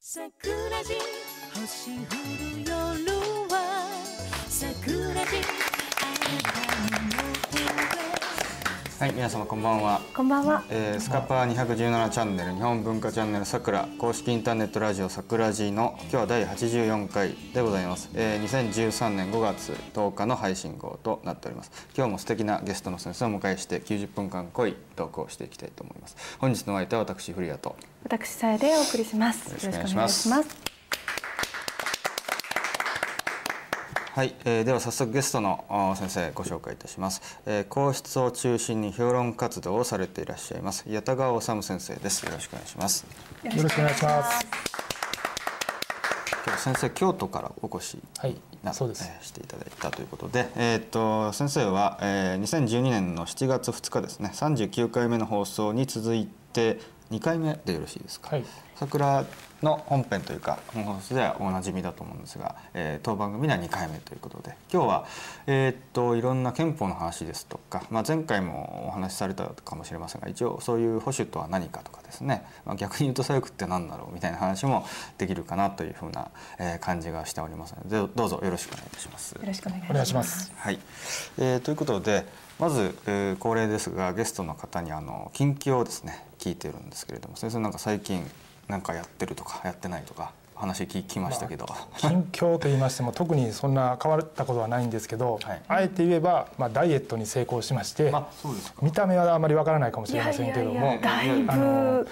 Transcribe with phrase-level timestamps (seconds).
[0.00, 0.30] 桜
[0.84, 0.94] 地
[1.54, 2.70] 星降る夜
[3.50, 3.90] は
[4.48, 5.42] 桜地
[6.00, 6.57] あなた
[8.98, 10.00] はい、皆様こんばんは。
[10.12, 10.64] こんばんは。
[10.70, 29.46] えースカパー217チャンネル日本文化チャンネルさくら公式インターネットラジオさくらじの今日は第84回でございます、えー2013年5月10日の配信号となっております今日も素敵なゲストの先生をお迎えして90分間濃いトークをしていきたいと思います本日のお相手は私古谷と私さえでお送りします。
[29.46, 30.78] よろしくお願いしますよろしくお願いします。
[34.18, 42.26] はい、えーでは早速ゲストの先生ご紹介いたします、えー、皇室を中心に評論活動をされていらっしゃいます矢田川治先生です。
[42.26, 43.06] よろしくお願いします。
[43.44, 44.46] よろしくお願いします。
[46.44, 49.08] 今日先生京都からお越しはいな、そうです。
[49.08, 56.80] えーしていただいたということで、えーっと先生は、えー、2012年の7月2日ですね39回目の放送に続いて
[57.12, 58.44] 2回目でよろしいですか、はい
[58.78, 59.24] 桜
[59.60, 65.06] の本編というか本放送ではおなじみだと思うんですが、えー当番組では2回目ということで今日は、
[65.48, 79.32] えーっといろんな憲法の話ですとか、まあ、前回もお話しされたかもしれませんが一応そういう保守とは何かとかですね、まあ、逆に言うと左翼って何だろうみたいな話もできるかなというふうな、えー感じがしておりますのでどどうぞよろしくお願いいたします。
[79.32, 79.90] よろしくお願いします。
[79.90, 80.52] お願いします。
[80.56, 80.78] はい、
[81.38, 82.24] えーということで
[82.60, 88.24] まず、えー恒例ですがゲストの方にあの近況をですね聞いてるんですけれども先生なんか最近
[88.68, 91.66] なんかやってるとかやってないとか話聞きましたけど、
[91.96, 95.62] 近況と言いましても特にそんな変わったことはないんですけど、はい。
[95.68, 98.80] あえて言えば、まあ、ダイエットに成功しましてあそうですか。
[98.82, 102.08] 見た目はあまりわからないかもしれませんけどもいやいやいやだいあのぶ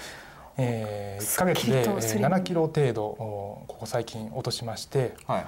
[0.58, 5.46] えー、1ヶ月で、えすっきりとスリー、ム7キロ程度おここ最近落としましてはい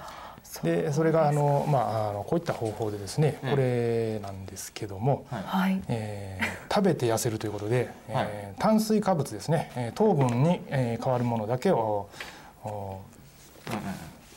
[0.63, 3.51] でそれがあの、まあ、あのこういった方法でですねうん。
[3.51, 5.43] これなんですけども、はい。
[5.43, 5.83] はい。
[5.89, 8.27] えー食べて痩せるということで、はい。
[8.29, 12.09] えー炭水化物ですね、えー糖分に、えー変わるものだけを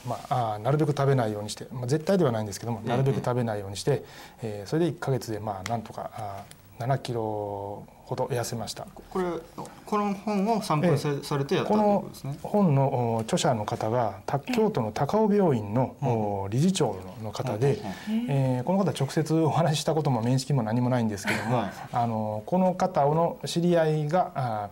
[0.06, 4.04] まあ、あーなるべく食べないようにして、まあ、絶対ではないんですけどもなるべく食べないようにして、
[4.42, 8.88] えーそれで1ヶ月でまあなんとかあー7キロほど痩せました。
[9.10, 9.26] これ
[9.86, 12.38] この本を参考にさ,、されてやったということですね。
[12.44, 17.80] 本のお著者の方がた京都の高尾病院のお理事長の方で、
[18.28, 21.72] えーこの方直接お話ししたことも面識も何もないんですけども、はい。
[21.94, 24.70] あのこの方の知り合いが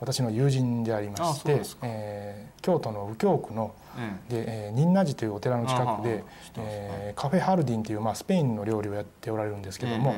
[0.00, 6.22] 私の友人でありまあしてえー京都の右京区のうんで、えー、仁和寺というお寺の近くで
[6.56, 10.14] えーカフェハルディンという、まあ、スペインの料理をやっておられるんですけども、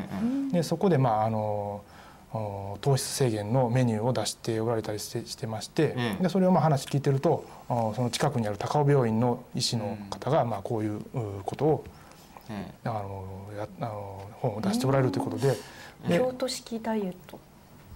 [0.53, 1.83] でそこで、まあ、あのお
[2.33, 6.23] 糖質制限のメニューを出しておられたりしてしてまして、うん。
[6.23, 11.03] でそれをまあ話聞いてるとおその近くにある高尾病院の医師の方が、まあ、こういうう
[11.45, 11.85] ことを
[12.49, 12.91] うん。
[12.91, 13.25] あの
[13.57, 15.57] やあの本を出しておられるということで。
[16.09, 17.39] で京都式ダイエット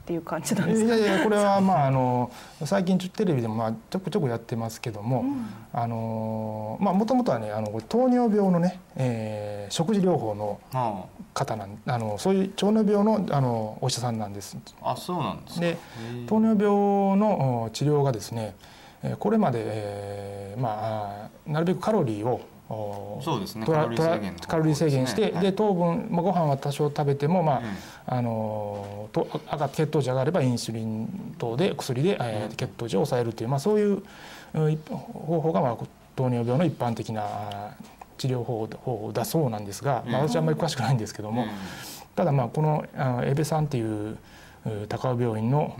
[0.05, 0.95] っていう感じなんいですか？
[0.97, 2.31] やいやこれはまああの
[2.63, 5.25] 最近テレビでもまあちょくちょくやってますけども、
[5.73, 14.59] あのまあもともとはねあの糖尿病のね、えー食事療法のあ方なんあのそういう糖尿病のあのお医者さんなんです。
[14.83, 15.61] ああそうなんですか。
[15.63, 15.79] で
[16.27, 16.67] 糖尿病
[17.17, 18.55] のお治療がですね
[19.03, 23.67] えーこれまで、えーまああなるべくカロリーをおそうですね。
[24.49, 25.43] カロリー制限して、はい。
[25.43, 28.19] で糖分、まあ、ご飯は多少食べても、まあうん。
[28.19, 29.27] あのと
[29.73, 34.03] 血糖値上がればインスリン等で薬で、えーうん血糖値を抑えるという、まあ、そういう
[34.55, 35.77] 方法が、まあ、
[36.17, 37.75] 糖尿病の一般的なあ
[38.17, 41.49] 治療方法だそうなんですが、まあ、うん私はあんまり詳しくないんですけども、うん。
[42.15, 44.17] ただまあこのあ江部さんっていう
[44.67, 45.77] う高尾病院の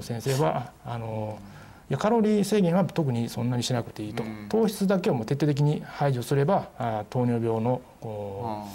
[0.00, 1.51] 先生はあのい
[1.92, 4.46] やカロリー制限は特にそんなにしなくていいと、うん。
[4.48, 8.66] 糖質だけをもう徹底的に排除すればあ糖尿病のこ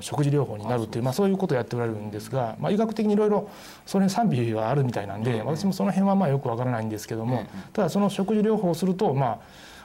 [0.00, 3.50] う食事療法になるというまあ、そういうことをやっておられるんですが、まあ、医学的にいろいろ
[3.84, 5.46] それに賛否はあるみたいなんで、うん。
[5.46, 9.40] 私もその辺はまあよくわからないんですけども、うんただその食事療法をすると、ま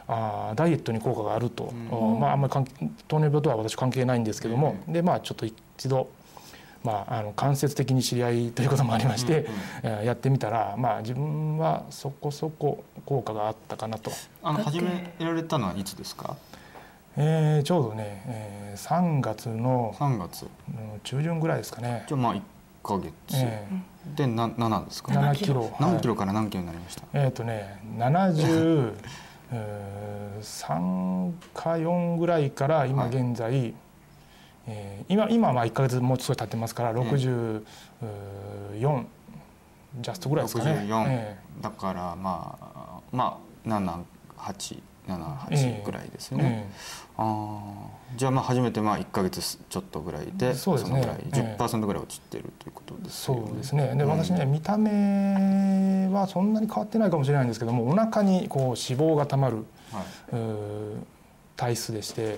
[0.07, 2.19] あ、あーダイエットに効果があると、うん。
[2.19, 2.53] まあ、あんまり
[3.09, 6.09] 糖尿病とは私関係ないんですけども、でまあちょっと一度、
[6.83, 9.45] まあ、あの間接的に知り合いということもありまして、
[9.83, 14.11] えーやってみたら、まあ、自分はそこそこ効果があったかなと。
[14.43, 16.35] あの始められたのはいつですか？
[17.17, 20.43] えーちょうどね、えー3月の3月。
[20.43, 20.49] うん
[21.03, 22.13] 中旬ぐらいですかねじ。
[22.13, 22.41] ゃあまあ1
[22.83, 23.11] ヶ月。
[23.33, 23.67] え
[24.15, 25.11] でな7ですか？
[25.11, 27.03] ー、7 7キロ何キロはいから何キロになりました？
[27.13, 28.93] えっ、とね73
[31.53, 33.73] か4ぐらいから今はい現在、
[34.69, 37.61] えー今今はまあ1か月もう少し経ってますから64、
[40.01, 40.71] ジャストぐらいですかね。
[40.87, 44.03] 64えだからまあまあ7、
[44.37, 46.73] 8、78ぐらいですね、え
[47.17, 50.95] ああじゃあまあ初めてまあ1か月ちょっとぐらいでそうですね。
[50.95, 51.17] のぐらい。
[51.23, 51.55] ええ。
[51.59, 53.45] 10%ぐらい落ちてるということですよね。
[53.47, 53.87] そうですね。
[53.95, 54.09] でうん。
[54.09, 60.95] 私ね見た目はそんなに変わってないかもしれないんですけどもお腹にこう脂肪がたまるはうー
[61.57, 62.37] 体質でしていはい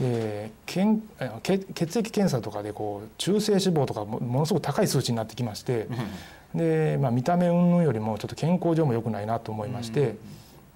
[0.00, 5.88] でけんあ血血液検査とかでこう中性脂肪とかもものすごく高い数値になってきまして
[6.54, 10.16] で、まあ、見た目云々よりもちょっと健康上も良くないなと思いまして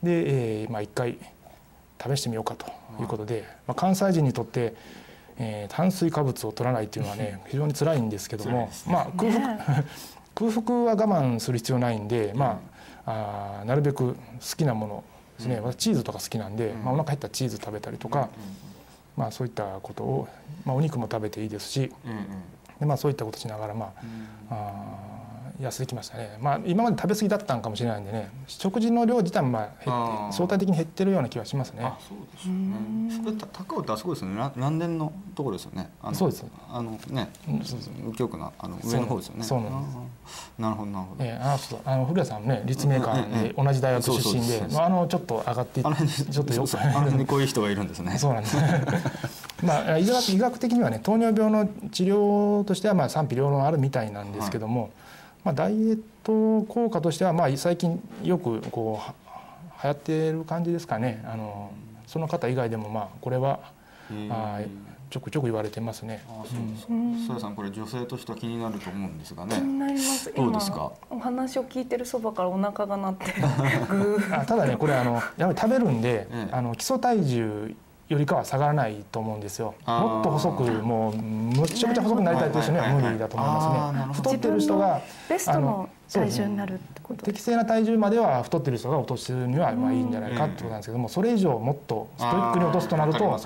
[0.02, 1.18] で、えーまあ、一回
[2.00, 2.66] 試してみようかと
[3.00, 4.74] いうことで、まあ、関西人にとって、
[5.36, 8.70] えー炭水化物を取らないっていうのはね非常に辛いんですけどもね。
[8.86, 9.84] まあ、空腹ね。
[10.34, 12.60] 空腹は我慢する必要ないんで、ま
[13.04, 14.16] あ、あーなるべく好
[14.56, 15.04] きなもの
[15.38, 16.84] ですね、私チーズとか好きなんで、うん。
[16.84, 18.28] まあ、お腹減ったらチーズ食べたりとか、
[19.18, 20.28] まあ、そういったことを、
[20.64, 22.26] まあ、お肉も食べていいですしうんうん。
[22.78, 23.92] で、まあ、そういったことしながら、ま
[24.48, 25.17] あ、あー
[25.60, 28.30] 痩せてきましたね、まあ、今まで食べ過ぎだったんかもしれないんでね。
[28.46, 31.84] 食事の量自体もまあ減相対的に減ってるような気はしますね。
[31.84, 31.98] あ。
[32.00, 33.22] そうですよね。
[33.24, 34.36] それた高尾ってあそこですよね。
[34.36, 35.90] ら蘭電のところですよね。
[36.12, 36.44] そうです。
[36.70, 37.30] あのね。
[37.48, 37.94] うんそうそう。
[37.98, 39.44] 右京区のあの上の方ですよね。
[39.44, 39.98] そうなんです。
[40.58, 41.24] なるほどなるほど。
[41.24, 46.80] えー、あそうあの古谷さんもね立命館で同じ大学出身でまああのちょっと上がっていあの辺にちょっとよく。
[46.80, 48.16] あの辺にこういう人がいるんですね。
[48.18, 48.56] そうなんです。
[49.64, 54.90] まあ医学医学的にはね糖尿病の治療としてはまあ賛否両論あるみたいなんですけども、
[55.48, 59.14] まあダイエット効果としてはまあ最近よくこうは
[59.82, 61.24] 流行ってる感じですかね。
[61.26, 61.72] あの
[62.06, 63.60] その方以外でもまあこれは
[64.28, 64.68] あー
[65.08, 66.22] ちょくちょく言われてますね。
[66.28, 66.92] あそうですか。
[66.92, 67.26] うん。
[67.26, 70.30] そやさんこれ女性としては気になると思うんですが気にねなります。
[70.34, 70.92] どうですか？
[71.10, 73.24] 今お話を聞いてるそばからお腹が鳴って
[74.34, 77.74] あただねこれあのやっぱり食べるんで、ええあの基礎体重
[78.08, 79.74] よりかは下がらないと思うんですよ。
[79.86, 84.14] もっと細くもうむっちゃくちゃ細くなりたいという人には無理だと思いますね。
[84.14, 93.38] 太ってる人がベストの体重になるってこと適正な体重までは太ってる人が落とすにはまあいいんじゃないかってことなんですけどもそれ以上もっとストイックに落とすとなると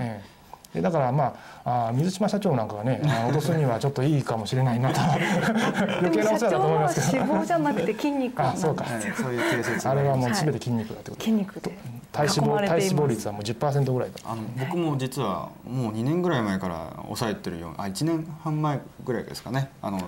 [0.00, 0.36] ええ。
[0.76, 1.34] でだからま
[1.64, 5.00] ああー水島社長なんかはね 落とすにはちょっといいかもしれないなと。
[6.00, 7.24] 余計なお世話だと思いますけど。
[7.26, 8.84] でも社長は脂肪じゃなくて筋肉なんあそうか。
[8.84, 11.22] ですよええそういう定あれはもうはい全て筋肉だってこと。
[11.22, 11.78] 筋肉で
[12.12, 14.20] 体脂肪体脂肪率はもう10%ぐらいだ。
[14.24, 19.70] あの僕も実はもう2年ぐらい前から抑えてるようあ1年半前ぐらいですかね。
[19.82, 20.00] あの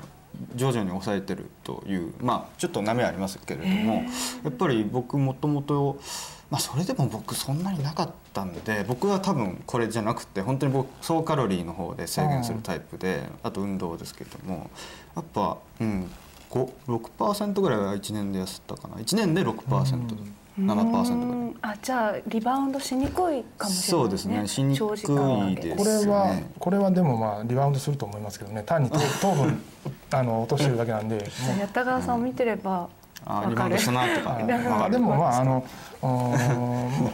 [0.55, 4.05] 徐々に抑えてるというまあちょっと波はありますけれども
[4.45, 5.99] やっぱり僕もともと
[6.51, 14.71] まあそれでも僕そんなになかったんで僕は多分これじゃなくて本当に僕総カロリーの方で制限するタイプであと運動ですけれども
[15.17, 16.11] やっぱうん
[16.51, 18.97] 5 6%ぐらいは1年で痩せたかな。
[18.97, 20.17] 1年で6%、
[20.59, 21.05] 7%ぐらい。
[21.05, 21.57] うん。
[21.63, 24.47] あじゃあリバウンドしにくいかもしれないそうですね。
[24.49, 28.63] しにくいですこれはねこれはでもまあリバウンドすると思いますけどね。
[28.65, 29.63] 単に糖 糖分
[30.11, 31.19] あの落としてるだけなんで。
[31.61, 32.89] 八田川さんを見てれば
[33.25, 33.51] あわかる。
[33.51, 34.37] リバウンドしたなとか。
[34.37, 35.65] あでもあでもまああの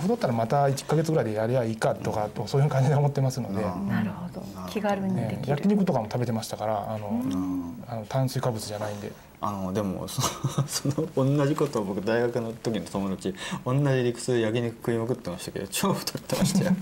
[0.02, 3.88] 太ったらまた1か月ぐらいでやりゃいいかとかそういう感じで思ってますので、うん。
[3.88, 4.42] なるほど。
[4.68, 5.50] 気軽にでねきる。
[5.50, 7.84] 焼肉とかも食べてましたからあの、うん。
[7.88, 9.12] あの炭水化物じゃないんで
[9.46, 10.22] あのでもそ
[10.66, 16.72] その同じことを僕大学の時の友達同じ理屈で焼肉食いまくってましたけど超太ってましたよ。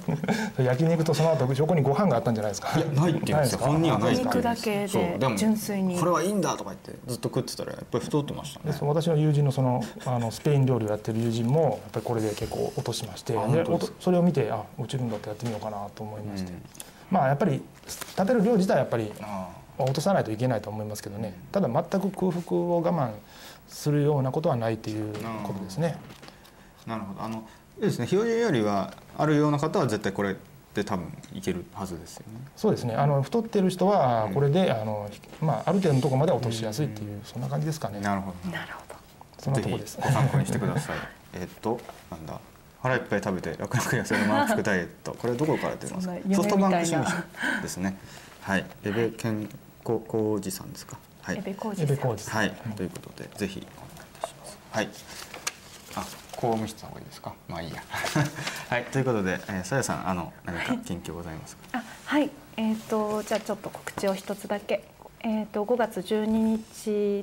[0.64, 2.78] 焼肉とその後横にご飯があったんじゃないですか？
[2.78, 3.58] いやないって言うんですよ。
[3.58, 3.66] か？
[3.66, 4.56] 本人はないって言うん肉だで。
[4.56, 4.86] すけ
[5.18, 5.98] で純粋に。
[5.98, 8.76] これはいいんだとか言ってずっと食ってたらやっぱり太ってましたね。
[8.80, 13.36] 私の友人のそのあのスペイン料理をやってる友人もやっぱりこれで結構落としまして
[14.00, 16.62] それを見てあ落ちるんだってやってみようかなと思いまして、うん。
[17.10, 17.62] まあやっぱり
[18.16, 21.34] 食べる量自体はやっぱりあ落とさないといけないと思いますけどね。
[21.50, 23.12] ただ全く空腹を我慢
[23.68, 25.14] するようなことはないという
[25.44, 25.96] ことですね。
[26.86, 27.22] あなるほど。
[27.22, 27.42] あの
[27.80, 28.06] ですね。
[28.06, 30.36] 標準よりはあるような方は絶対これ
[30.74, 32.40] で多分いけるはずですよね。
[32.56, 32.94] そうですね。
[32.94, 35.10] あの太ってる人はこれで、あの
[35.40, 38.00] まあ、ある程度のところまでは落としやすいっていう、そんな感じですかね。
[38.00, 38.50] なるほど。
[38.50, 38.94] なるほど。
[39.38, 39.98] そんなとこです。
[40.00, 40.96] ご参考にしてください。
[41.34, 42.38] えっとなんだ。
[42.82, 45.12] 腹いっぱい食べて楽々痩せる満腹ダイエット。
[45.12, 46.14] これどこから出ますか？
[46.34, 47.10] ソフトバンク新書
[47.62, 47.96] ですね
[48.42, 48.64] はい。
[48.84, 49.42] エベ健
[49.84, 50.98] 康工事さんですか？
[51.22, 51.38] はい。
[51.38, 51.86] エベコージエ
[52.18, 52.38] さん。
[52.38, 54.58] はい、ということでぜひお願いいたします。
[54.70, 54.88] はい。
[55.94, 56.00] あ
[56.36, 57.34] 公務室の方がいいですか？
[57.48, 57.82] まあいいや。
[58.68, 58.84] はい。
[58.86, 61.78] ということでえーさやさんあの何か近況ございますか？
[61.78, 62.30] あはい。
[62.56, 64.84] えっ、とじゃあちょっと告知を一つだけ。
[65.20, 66.24] えっ、と5月12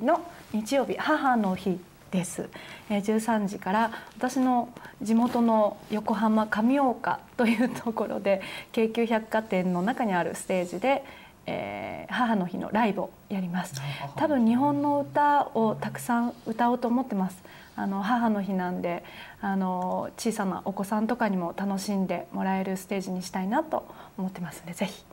[0.04, 0.22] の
[0.52, 1.78] 日曜日母の日
[2.10, 2.48] です、
[2.88, 4.68] えー、13時から私の
[5.00, 11.04] 地元の横浜上岡というところで京急百貨店の中にあるステージで、
[11.46, 13.80] えー母の日のライブをやります。
[14.16, 17.38] 多分日本の歌をたくさん歌おうと思ってます。
[17.76, 19.04] あの母の日なんで
[19.40, 23.86] あの小さなお子さんとかにも楽しんでもらえるステージにしたいなと
[24.18, 25.04] 思ってますのでぜひ。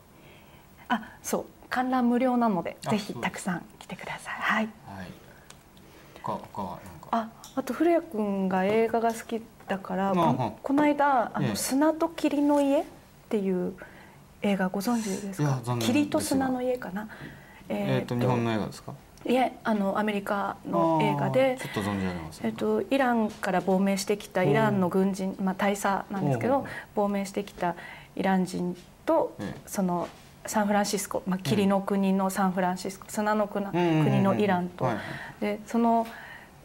[0.88, 1.44] あそう。
[1.70, 4.34] 観覧無料なのであぜひたくさん来てください。
[4.34, 4.68] はい。
[4.86, 5.27] はい
[6.34, 7.08] 他他はなんか。
[7.10, 11.56] ああと古谷君が映画が好きだから、まあここの間あの、ええ。
[11.56, 12.84] 砂と霧の家っ
[13.28, 13.74] ていう
[14.42, 15.60] 映画ご存知ですか？
[15.80, 17.08] 霧と砂の家かな？
[17.68, 18.92] えっ、と日本の映画ですか？
[19.26, 21.58] いえあのアメリカの映画で
[22.42, 27.74] えっと、イランから亡命してきたイランの軍人、まあ、大佐なんですけど亡命してきた
[28.14, 29.60] イラン人とええ。
[29.66, 30.08] その
[30.48, 34.84] サンフランシスコ、まあ、霧の国のサンフランシスコ砂の国のイランと。
[34.84, 34.98] はい
[35.40, 36.06] でその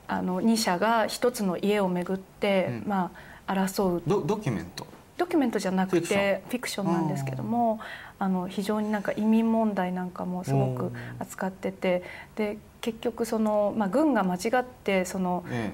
[0.06, 2.90] あの2社が一つの家をめぐって、うん。
[2.90, 3.12] ま
[3.48, 4.04] あ、争う。
[4.06, 4.86] ドドキュメント？
[5.18, 6.86] ドキュメントじゃなくてフィクション。
[6.86, 7.80] なんですけども
[8.20, 12.04] あの非常になんか移民問題なんかもすごく扱ってて
[12.36, 15.72] で結局その、まあ、軍が間違ってそのえ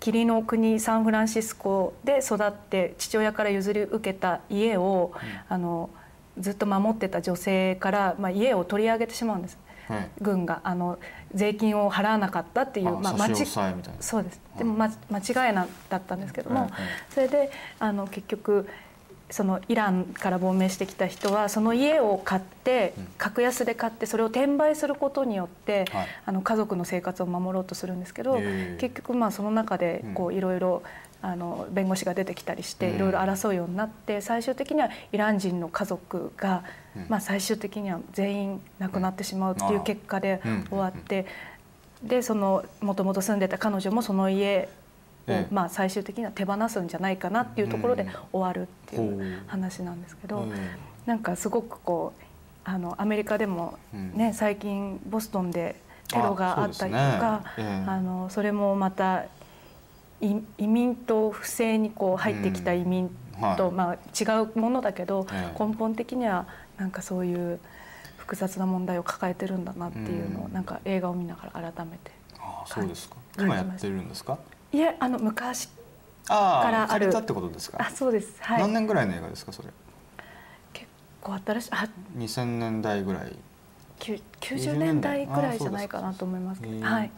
[0.00, 5.12] 霧の国サンフランシスコで育って父親から譲り受けた家を、
[5.48, 5.88] あの
[6.38, 9.58] ずっと守ってた女性から、まあ、家を取り上げてしまうんです。
[9.88, 10.10] えはい。
[10.20, 10.60] 軍が。
[10.64, 10.98] あの
[11.34, 14.02] 税金を払わなかったっていうあまあ差し押ちさえみたいな。
[14.02, 14.40] そうです。
[14.56, 16.80] でも、ま、間違いなだったんですけども、はいはい。
[17.10, 18.68] それであの結局
[19.30, 23.06] そのイランから亡命してきた人はその家を買ってうん。
[23.18, 26.06] 格安で買ってそれを転売することによって、はい。
[26.26, 28.40] あの家族の生活を守ろうとするんですけど、
[28.78, 30.82] 結局まあその中でこうういろいろ
[31.24, 32.96] あの弁護士が出てきたりしてうん。
[32.96, 36.64] いろいろ争うようになって最終的にはイラン人の家族が、
[36.94, 37.06] うん。
[37.08, 40.64] まあ、最終的には全員亡くなってしまうっていう結果でうん。
[40.68, 41.24] 終わって
[42.02, 44.68] でそのもともと住んでた彼女もその家
[45.26, 48.10] を、ええまあ、最終的には手放すんじゃないかなっていうところでうん。
[48.32, 50.46] 終わるっていう話なんですけど、う。
[50.46, 50.52] ん
[51.06, 52.22] なんかすごくこう
[52.64, 54.34] あのアメリカでもね、うん。
[54.34, 55.76] 最近ボストンで
[56.08, 59.28] テロがあったりとかあのそれもまたい
[60.20, 63.08] 移民と不正にこう入ってきた移民
[63.56, 63.72] と、はい。
[63.72, 65.64] まあ、違うものだけど、ええ。
[65.66, 66.46] 根本的には
[66.78, 67.60] なんかそういう
[68.16, 70.52] 複雑な問題を抱えてるんだなっていうのを、うん。
[70.52, 73.16] なんか映画を見ながら改めてああそうですか。
[73.16, 74.38] はい今やってるんですか？
[74.72, 75.68] いえあの昔
[76.28, 77.14] あからある。
[77.14, 77.78] あってことですか？
[77.80, 78.36] あそうです。
[78.40, 78.60] はい。
[78.60, 79.68] 何年ぐらいの映画ですかそれ？
[80.72, 80.86] 結
[81.20, 83.32] 構新しいあ2000年代ぐらい。
[83.98, 85.26] きゅ90年代。
[85.26, 86.60] ぐらいじゃないかなと思います。
[86.60, 87.10] けどはい、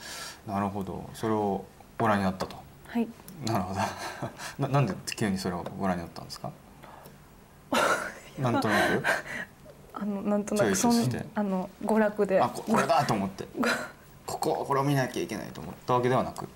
[0.47, 1.09] なるほど。
[1.15, 1.65] それを
[1.99, 2.57] ご覧になったと
[2.97, 3.09] はい、
[3.45, 3.81] なるほど。
[4.67, 6.51] ななんで急にそれをご覧になったんですか？
[8.39, 9.05] なんとなく？
[9.93, 11.27] あのなんとなくそんイスして。
[11.35, 12.41] あの娯楽で。
[12.41, 13.47] あここれだと思って。
[14.25, 16.49] こここれを見なきゃいけないと思ったわけではなく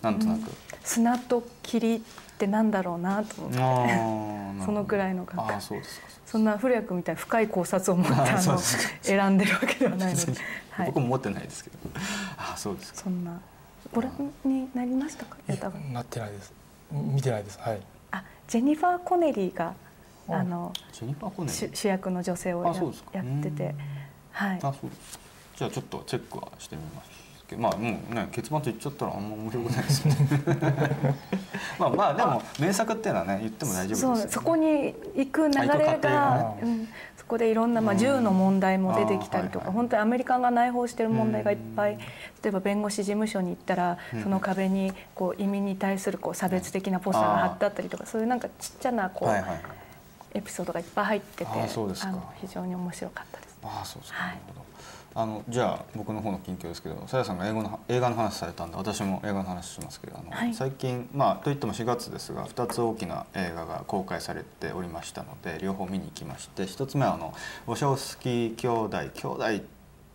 [0.00, 0.50] なんとなく、
[0.82, 2.00] 砂と霧っ
[2.38, 5.52] てなんだろうなと思って、そのくらいの感覚。
[5.54, 6.06] ああそうですか。
[6.24, 8.58] そんな古谷君みたいに深い考察を持ってああの
[9.02, 10.32] 選んでるわけではないので、
[10.70, 10.86] はい。
[10.86, 11.76] 僕、も持ってないですけど。
[12.38, 13.00] ああそうですか。
[13.00, 13.38] そんな
[13.92, 14.12] ご覧
[14.44, 15.92] になりましたかいやや多分。
[15.92, 16.52] なってないです。
[16.92, 17.58] 見てないです。
[17.60, 17.80] はい。
[18.12, 19.74] あジェニファー・コネリーが
[20.28, 20.72] ああの
[21.46, 22.64] 主主役の女性を
[23.12, 23.64] やってて。
[23.64, 23.78] うん。
[24.32, 24.58] はい。
[24.58, 24.90] あそう
[25.56, 27.09] じゃあちょっとチェックはしてみます
[27.50, 31.16] けどまあもうね結末言っちゃったらあんま面白くないですよね。
[31.78, 41.98] まあまあでも名作っていうのはね言っても大丈夫ですよ、ね、そうそこに行く流れがうん、そこでいろんな、まあ、銃の問題も出てきたりとか、本当にアメリカが内包している問題がいっぱい、うん。
[41.98, 42.04] 例
[42.46, 44.22] えば弁護士事務所に行ったら、うん。
[44.22, 49.60] その壁にこう移民に対するこう差別的なポスターが貼ってあったりとかそういうなんかちっちゃなこう、はいはいはい。
[50.34, 53.58] エピソードがいっぱい入っててあの非常に面白かったです。
[53.62, 54.38] ああそうですか、はい
[55.20, 60.54] あのじゃあ僕の方の近況ですけどさやさんが英語の映画の話されたんで私も映画の話しますけどあの、はい。
[60.54, 67.34] 最近まあといっても4月ですが2つ大きな映画が公開されておりましたので両方見に行きまして1つ目はあの
[67.66, 69.60] ウォシャオスキー兄弟兄弟っ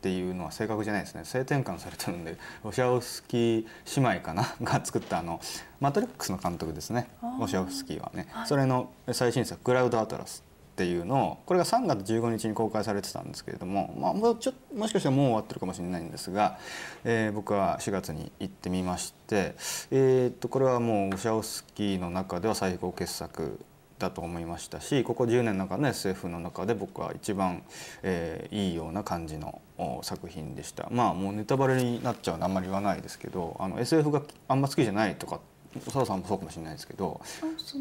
[0.02, 1.26] ていうのは正確じゃないですね。
[1.26, 3.66] 性転換されてるんでウォシャオスキー
[4.02, 4.56] 姉妹かな？
[4.62, 5.40] が作ったあの
[5.80, 7.08] マトリックスの監督ですね。
[7.22, 8.48] ウォシャオスキーはね、はい。
[8.48, 10.44] それの最新作「クラウドアトラス」
[10.76, 16.60] っていうのをこれが3月15日に公開されてたんですけれども、まあ、もうちょもしかしたらもう終わってるかもしれないんですが、
[17.06, 19.56] えー僕は4月に行ってみまして、
[19.90, 23.58] えーっとこれはもうウシャオスキーの中では最高傑作
[24.00, 27.64] だと思いましたしここ10年の中の SF の中で僕は一番、
[28.04, 30.90] えーいいような感じのお作品でした。
[30.92, 37.20] まあもうネタバレになっちゃうんであんまり言わないですけどあの SF があんま好きじゃないとか佐藤さんもそうかもしれないですけど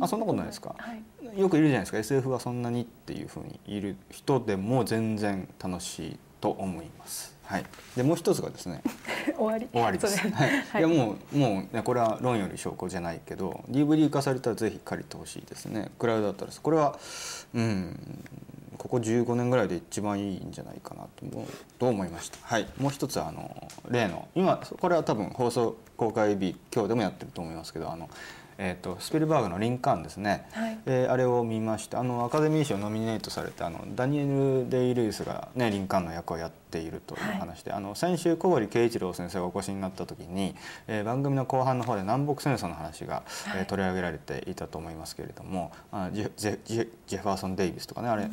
[0.01, 0.47] あそんなことない。
[0.47, 0.75] ですか？
[0.79, 0.93] は
[1.35, 1.99] い、よくいるじゃないですか。
[1.99, 7.35] SF はそんなにっていうふうにいる人でも全然楽しいと思います。
[7.45, 8.83] はい、でもう一つがですね
[9.37, 9.69] 終わり。
[9.71, 10.19] 終わりです。
[10.19, 10.81] はい、はい。
[10.81, 15.91] いやもうもうねこれは論より証拠じゃないけど DVD 化されたらぜひ借りてほしいですね。
[15.99, 16.99] クラウドだったらこれは
[17.55, 18.25] うん
[18.79, 21.47] ここ15年ぐらいで一番いいんじゃないかなと思う
[21.79, 22.39] と思いました？
[22.43, 28.09] はい、もう一つはあの例の今これは多分放送公開日今日でもやってると思いますけどあの。
[28.59, 40.57] えー、とスピルバーグの「リンカーン」ですね、はいえーあれを見ましたあのアカデミー賞ノミネートされたあのダニエル・デイ・ルイスが、ね、リンカーンの役をやってているという話で、あの先週小堀圭一郎先生がお越しになった時に、
[40.89, 43.23] えー番組の後半の方で南北戦争の話が、
[43.57, 48.29] えー取り上げられていたと思いますけれどもあジェジェジェジェファーソン・デイビスとかねあれ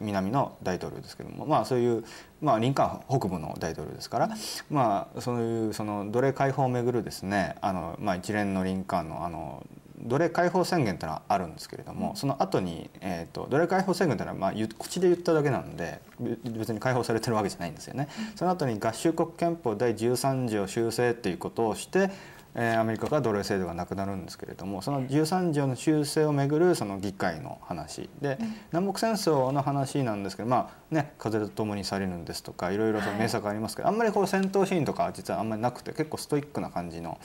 [0.00, 2.04] 南の大統領ですけどもまあそういう、
[2.40, 4.30] まあ、リンカーン北部の大統領ですから、
[4.70, 9.66] まあそういうその奴隷解放をめぐるですねあの、まあ、一連のリンカーンのあの
[10.00, 18.08] 奴隷解放宣言というのはあるんですけれども、その後に、えー、と奴隷解放宣言というのは、まあ、ゆ口で言っただけなのでべ別に解放されてるわけじゃないんですよね。
[18.36, 22.10] その後に合衆国憲法第13条修正っていうことをして
[22.54, 28.38] えーアメリカから奴隷制度がなくなるんですけれどもその13条の修正をめぐるその議会の話で、
[28.72, 37.18] 南北戦争の話なんですけどまあね「風と共に去りぬ」ですとかいろいろと名作ありますけど、あんまりこう戦闘シーンとかは実はあんまりなくて結構ストイックな感じの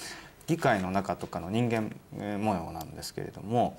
[0.48, 3.78] 議会の中とかの人間えー模様なんですけれども。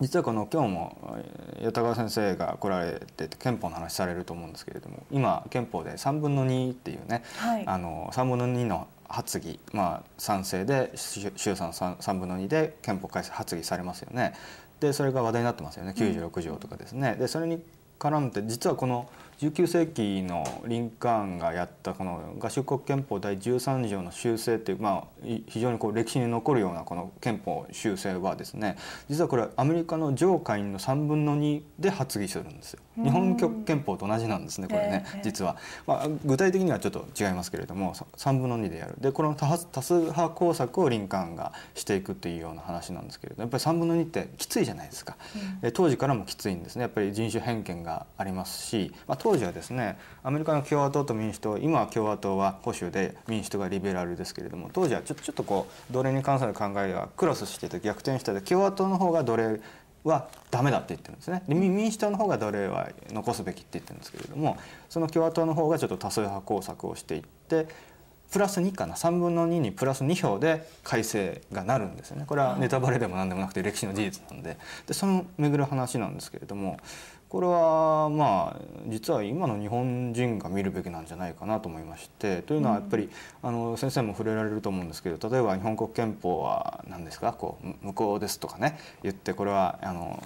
[0.00, 1.14] 実はこの今日も
[1.58, 14.32] えー与田川先生が来られて憲法の話されると思うんですけれども今憲法で3分の2っていうね、はいあの3分の2の発議、まあ、賛成で衆衆参 3, 3分の2で憲法改正発議されますよね。
[14.78, 17.16] でそれが話題になってますよね96条とかですね。
[17.18, 17.62] でそれに
[17.98, 28.76] 絡んで実はこの19世紀のリンカーンがやったこの合衆国憲法第13条の修正っていう、まあ、い非常にこう歴史に残るようなこの憲法修正はですね
[29.08, 32.80] 実はこれアメリカの上下院の3分の2で発議するんですよ。
[33.02, 35.22] 日本国憲法と同じなんですねこれねええ。
[35.24, 35.56] 実は、
[35.86, 38.96] まあ、具体的にはちょっと違いますけれどもさ3分の2でやる。
[39.00, 45.16] でこの多発多数派工作をリンカーンがしていくっていうような話なんですけれどやっぱり3分の2ってきついじゃないですか、
[45.62, 46.82] で当時からもきついんですね。
[46.82, 59.60] やっぱり人種偏見がありますし、まあ、当当時はですねアメリカの共和党と民主党今は共和党は保守で民主党がリベラルですけれども当時はちょちょっとこう奴隷に関する考えがクロスしてて逆転してて共和党の方が奴隷
[60.02, 61.44] はダメだって言ってるんですね。
[61.46, 64.58] で民民主党の方が奴隷は残すべきって言ってるんですけれども
[64.88, 67.68] その共和党の方がちょっと多数派工作をしていって
[68.32, 72.24] プラス2かな3分の2にプラス2票で改正がなるんですよね。
[72.26, 74.56] これはネタバレでも何でもなくて歴史の事実なんで。
[74.88, 76.80] でその巡る話なんですけれども
[77.30, 83.08] これはまあ実は今の日本人が見るべきなんじゃないかなと思いましてというのはやっぱり、
[83.42, 87.32] あの先生も触れられると思うんですけど例えば日本国憲法は何ですか？
[87.32, 90.20] こうむ無効ですとかね言ってこれはあの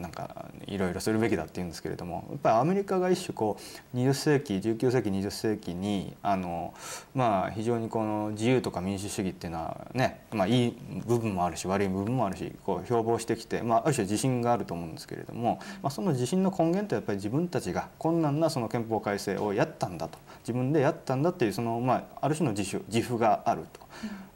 [0.00, 3.56] なんかいろいろするべきだって言うんですけれどもやっぱりアメリカが一種こ
[3.94, 6.74] う20世紀19世紀20世紀にあの
[7.14, 20.18] まあ非常にこの自由とか民主主義っていうのはね、まあ、いい部分もあるし悪い部分もあるしこう標榜してきて、まあ、ある種自信があると思うんですけれども、まあ、その自信の根源ってやっぱり自分たちが困難なその憲法改正をやったんだと。
[20.42, 23.80] 自分でやったんだっていうその、まあ、ある種の自主自負があると。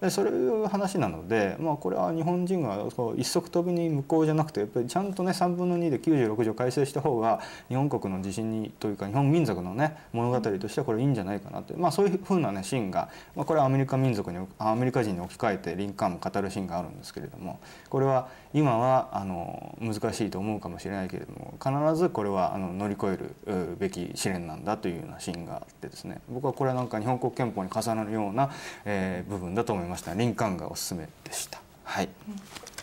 [0.00, 23.06] でそういう話なので、まあ、これは日本人がこう一足飛びに無効じゃなくてやっぱりちゃんとね3分の2で96条改正した方が日本国の自信にというか日本民族のね物語としてはこれいいんじゃないかなって、まあ、そういうふうなねシーンが、まあ、これはアメリカ民族にアメリカ人に置き換えてリンカーンも語るシーンがあるんですけれどもこれは今はあの難しいと思うかもしれないけれども必ずこれはあの乗り越
[23.46, 26.20] えるべき試練なんだというようなシーンがあってですね。
[26.28, 28.50] 僕はこれはなんか日本国憲法に重なるような、
[28.84, 30.14] えー部分だと思いました。
[30.14, 31.60] リンカーンがおすすめでした。
[31.84, 32.08] はい、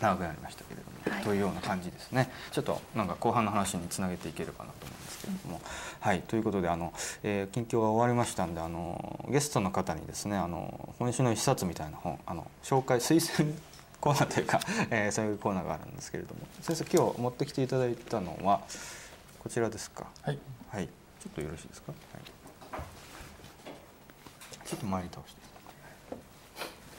[0.00, 2.30] 長くなりましたけれども、はいというような感じですね。
[2.52, 5.60] ちょっとなんか後半の話につなげていければなと思うんですけれども、
[6.00, 6.20] はい。
[6.22, 13.52] ということであの、えー近況が終わりましたんであのゲストの方にですねあの今週の一冊みたいな本あの紹介推薦
[14.04, 14.60] コーナーというか、
[14.92, 16.40] えーそういうコーナーがあるんですけれども。
[16.60, 18.60] 先生今日持ってきていただいたのは
[19.42, 20.06] こちらですか？
[20.20, 20.38] はい。
[20.68, 20.86] はい。
[20.86, 22.22] ちょっとよろしいですか、はい、
[24.68, 25.40] ちょっと前に倒して。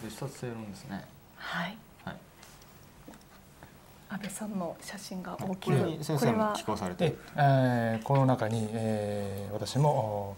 [0.08, 1.06] 一冊正論ですね。
[1.36, 1.78] はい。
[2.06, 2.15] はい。
[4.10, 6.54] 安倍さんの写真が大きこれくに先生もこれは。
[6.56, 10.36] 寄稿されてえーこの中に、えー私も、お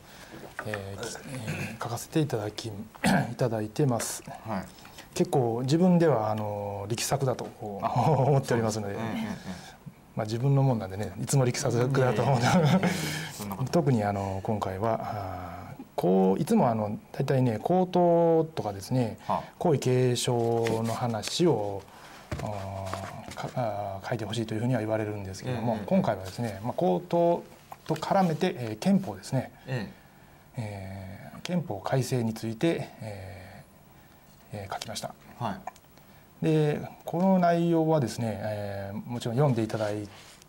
[0.65, 2.67] えーきえー書かせていただき
[3.32, 4.21] いただいてます。
[4.45, 4.87] はい
[5.17, 8.95] 結構自分ではあの力作だと思っておりますので、
[10.15, 12.39] まあ、自分のもんなんでねいつも力作だと思う
[13.71, 21.82] 特にあの今回はこういつもあの大体ね口頭とかですねは皇位継承の話を
[24.08, 27.43] 書いてほしいというふうには言われるんですけれども、ええ今回はですね、まあ、口頭
[27.88, 29.89] と絡めて、えー憲法ですね、え
[30.58, 33.37] えー憲法改正について、えー
[34.53, 35.13] えー書きました。
[35.41, 35.60] えはい。
[36.43, 39.88] でこの内容はですね、えーもちろん読んでいただ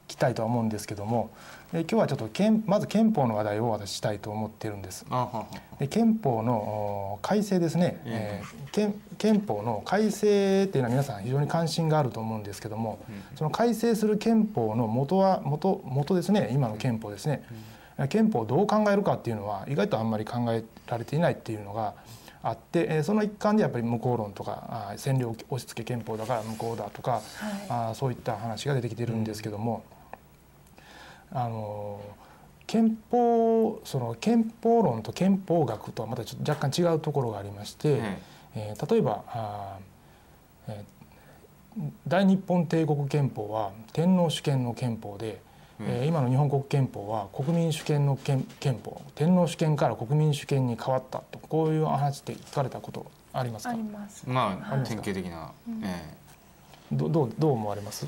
[0.07, 1.31] きたいとは思うんですけども、
[1.73, 5.05] えー今日はちょっと憲まず憲法の話題を私したいと思ってるんです。
[5.79, 6.55] で憲法の
[7.15, 8.45] お改正ですね、ええ。
[8.45, 12.99] ー憲憲法の改正っていうのは皆さん非常に関心があると思うんですけども、
[13.37, 16.51] その改正する憲法の元は元元ですね。
[16.53, 17.43] 今の憲法ですね、
[18.11, 21.95] 憲法をどう考えるかっていうのは意外とあんまり考えられていないっていうのが
[22.43, 27.21] あってえーその一環でやっぱり無効論とか占領押し付け憲法だから無効だとか、
[27.69, 29.83] あーそういった話が出てきてるんですけども、
[31.33, 32.01] あの
[32.67, 38.23] 憲法その憲法論と憲法学とはまたちょっと若干違うところがありまして、え
[38.55, 40.99] えー例えばあー、えー
[42.09, 45.41] 大日本帝国憲法は天皇主権の憲法で、
[45.81, 53.71] えー今の日本国憲法は国民主権の憲憲法天皇主権から国民主権に変わったとこういう話って聞かれたことありますか？
[53.71, 54.25] あります。
[54.27, 55.53] えまあはい典型的な、
[55.85, 56.15] え
[56.91, 58.07] どどうどう思われます？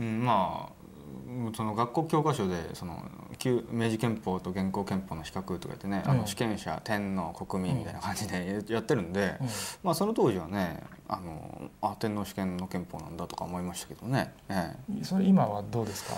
[0.00, 0.82] えうん、まあ
[1.28, 3.04] うんその学校教科書でその
[3.38, 6.18] 旧明治憲法と現行憲法の比較とか言ってね、あうん。
[6.18, 9.48] の主権者天皇国民みたいな感じでやってるんで、うん。
[9.82, 15.04] まあその当時はねあのあ天皇主権の憲法なんだとか思いましたけどね、ええ。
[15.04, 16.16] それ今はどうですか？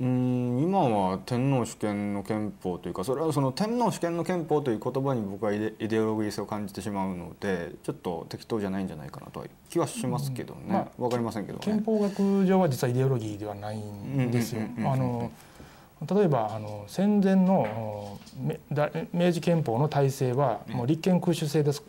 [0.00, 11.64] うん今は天皇主権の憲法というかそれはその天皇主権の憲法という言葉に僕はイデイデオロギー性を感じてしまうのでちょっと適当じゃないんじゃないかなとは気はしますけどね、うんまあわかりませんけどね。
[11.64, 14.62] 憲法学上は実はイデオロギーではないんですよ。
[16.10, 18.18] 例えばあの戦前の
[19.12, 21.84] 明治憲法の体制はもう立憲君主制です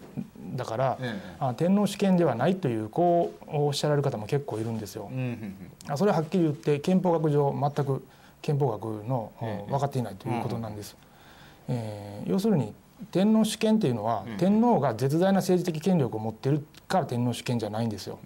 [0.54, 5.10] だから、えあ天皇主権ではないというこうおっしゃられる方も結構いるんですよ。
[5.96, 8.04] それははっきり言って憲法学上全く
[8.42, 9.64] 憲法学のおえ。
[9.68, 10.96] え分かっていないということなんです。
[11.68, 12.74] えー要するに
[13.12, 14.38] 天皇主権っていうのは、うん。
[14.38, 18.20] 天皇が絶大な政治的権力を持ってるから天皇主権じゃないんですよ。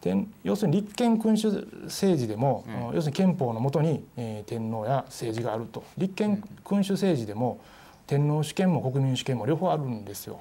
[0.00, 1.50] 天要するに立憲君主
[1.84, 2.94] 政治でも、うん。
[2.96, 5.84] 要するに憲法のもとに、えー天皇や政治があると。
[5.96, 7.60] 立憲君主政治でも
[8.06, 10.40] 天皇主権も国民主権も両方あるんですよ。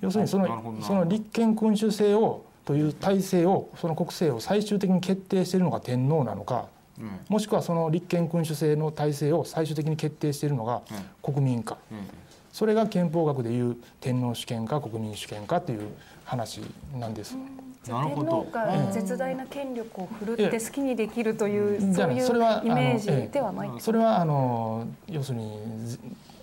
[0.00, 6.66] 要するにそのその立憲君主制をという体制をその国政を最終的に決定しているのが天皇なのか
[6.98, 7.20] うん。
[7.28, 10.82] もしくはその立憲君主制の体制を最終的に決定しているのが
[11.22, 11.78] 国民か。
[11.90, 11.98] うん。
[11.98, 12.04] うん
[12.52, 15.88] それが憲法学でいう天皇主権か国民主権かという
[16.24, 16.60] 話
[16.98, 17.36] なんです。
[17.84, 18.42] じゃあなるほど。
[18.42, 22.26] 天皇が絶大な権力を振るって好きにできるという、そういう
[22.64, 23.70] イメージではない。
[23.78, 25.98] それはあの要するにぜ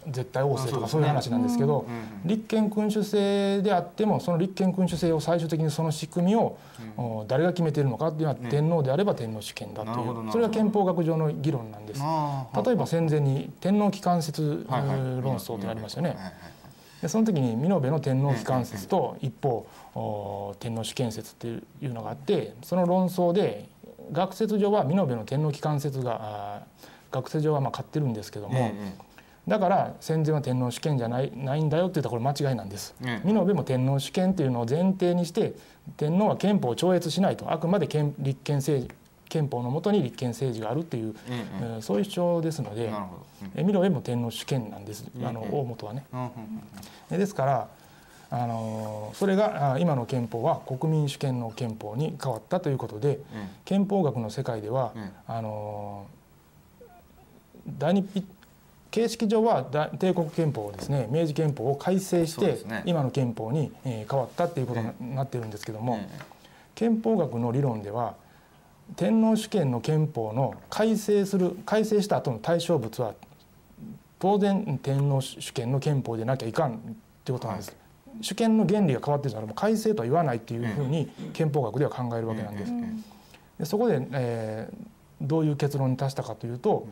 [0.10, 6.58] 絶対王政とかそういう話なんですけど、うん立憲君主制であってもその立憲君主制を最終的にその仕組みを、
[6.98, 9.93] お誰が決めているのかっていうのはね天皇であれば天皇主権だとい
[10.28, 12.02] う、それが憲法学上の議論なんです。
[12.02, 16.17] 例えば戦前に天皇機関説論争ってありましたよね。
[17.02, 23.70] でその時に美濃部の天皇機関説と一方お天皇主権説っていうのがあってその論争で
[24.12, 26.63] 学説上は美濃部の天皇機関説が
[27.12, 29.07] 学説上はまあ勝ってるんですけども、ええ
[29.47, 32.93] だから戦前は天皇主権じゃないないんだよって言ったらこれ間違いなんです。
[33.01, 35.53] ええ美濃部も天皇主権っていうのを前提にして
[35.95, 38.93] 天皇は憲法を超越しないとあくまで憲立憲政治
[39.29, 42.95] 憲法のもとに立憲政治があるっていう、ええええーそういう主張ですのでうん。
[43.55, 45.05] え美濃部も天皇主権なんです。
[45.23, 46.05] あのええ大元はね。
[46.13, 46.21] うん
[47.12, 47.67] うんですから
[48.29, 56.05] あのそれがあ今の憲法は国民主権の憲法に変わったということでえ憲法学の世界では、ええあの
[57.79, 58.25] 大日
[58.97, 66.19] 形式上は大帝国憲法をですね明治憲法を改正して、今の憲法に、えー変わったっていうことになってるんですけども、ええ。
[66.73, 68.15] 憲法学の理論では
[68.95, 73.13] 天皇主権の憲法の改正する改正した後の対象物は
[74.17, 76.77] 当然天皇主権の憲法でなきゃいかんっ
[77.23, 77.75] てことなんです。
[78.21, 82.73] 主権の原理が変わってるから改正とは言わないっていうふうに憲法学では考えるわけなんです。
[83.60, 86.88] でそこで、えーどういう結論に達したかというと、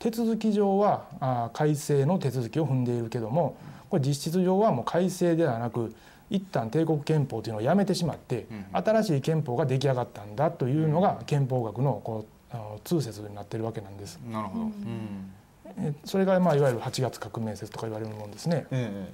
[0.00, 3.56] 手続き上はあー改正の手続きを踏んでいるけども
[3.88, 5.94] これ実質上はもう改正ではなく
[6.30, 14.18] 一旦帝国憲法というのをやめてしまって、うん新しい憲法が出来上がったんだというのが憲法学のこうあの通説になっているわけなんです。
[14.30, 15.32] なるほどうん
[15.76, 18.66] えそれがまあいわゆる8月革命説とか言われるものですね。
[18.70, 19.08] え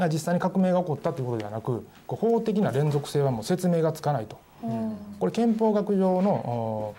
[0.00, 4.38] え実際に革命が起こったということではなくこう法的な連続性はもう説明がつかないと。
[4.64, 6.94] うんこれ憲法学上の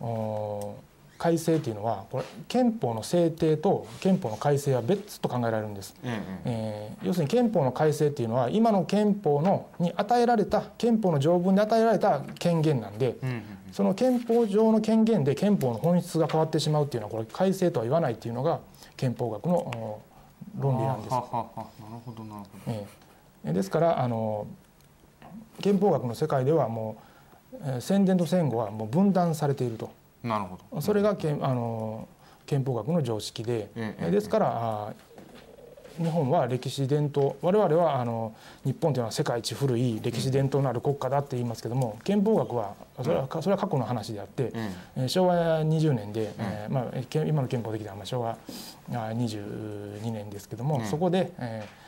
[0.00, 0.74] おお
[1.24, 5.94] 改正というのはこれ憲法の制定と憲法の改正は別と考えられるんです。
[6.04, 13.42] ええええー要するに憲法の改正っていうのは今の憲法のに与えられた憲法の条文で与えられた権限なんでえうんうん。
[13.72, 18.60] その憲法上の権限で憲法の本質が変わってしまうっていうのはこれ改正とは言わないっていうのが
[18.98, 20.00] 憲法学のお
[20.60, 21.12] 論理なんです。
[21.12, 21.22] は。
[21.22, 21.44] ははは。
[21.56, 22.72] なるほどなるほど。
[22.72, 22.86] え
[23.46, 24.46] えですからあの
[25.62, 26.96] 憲法学の世界ではも
[27.54, 29.90] う、えー戦前と戦後はもう分断されていると
[30.24, 30.80] なるほど。
[30.80, 32.08] それが憲あの
[32.46, 33.70] 憲法学の常識で、
[34.10, 34.94] ですから
[35.98, 38.34] 日本は歴史伝統我々はあの
[38.64, 44.50] 日本というのは世界一古い歴史伝統のある国家だって言いますけども憲法学はそれはそれは過去の話であって、
[44.96, 48.36] えー昭和20年で、えーまあ、け今の憲法的にはまあ昭和あ
[48.90, 51.83] 22年ですけども、そこで、えー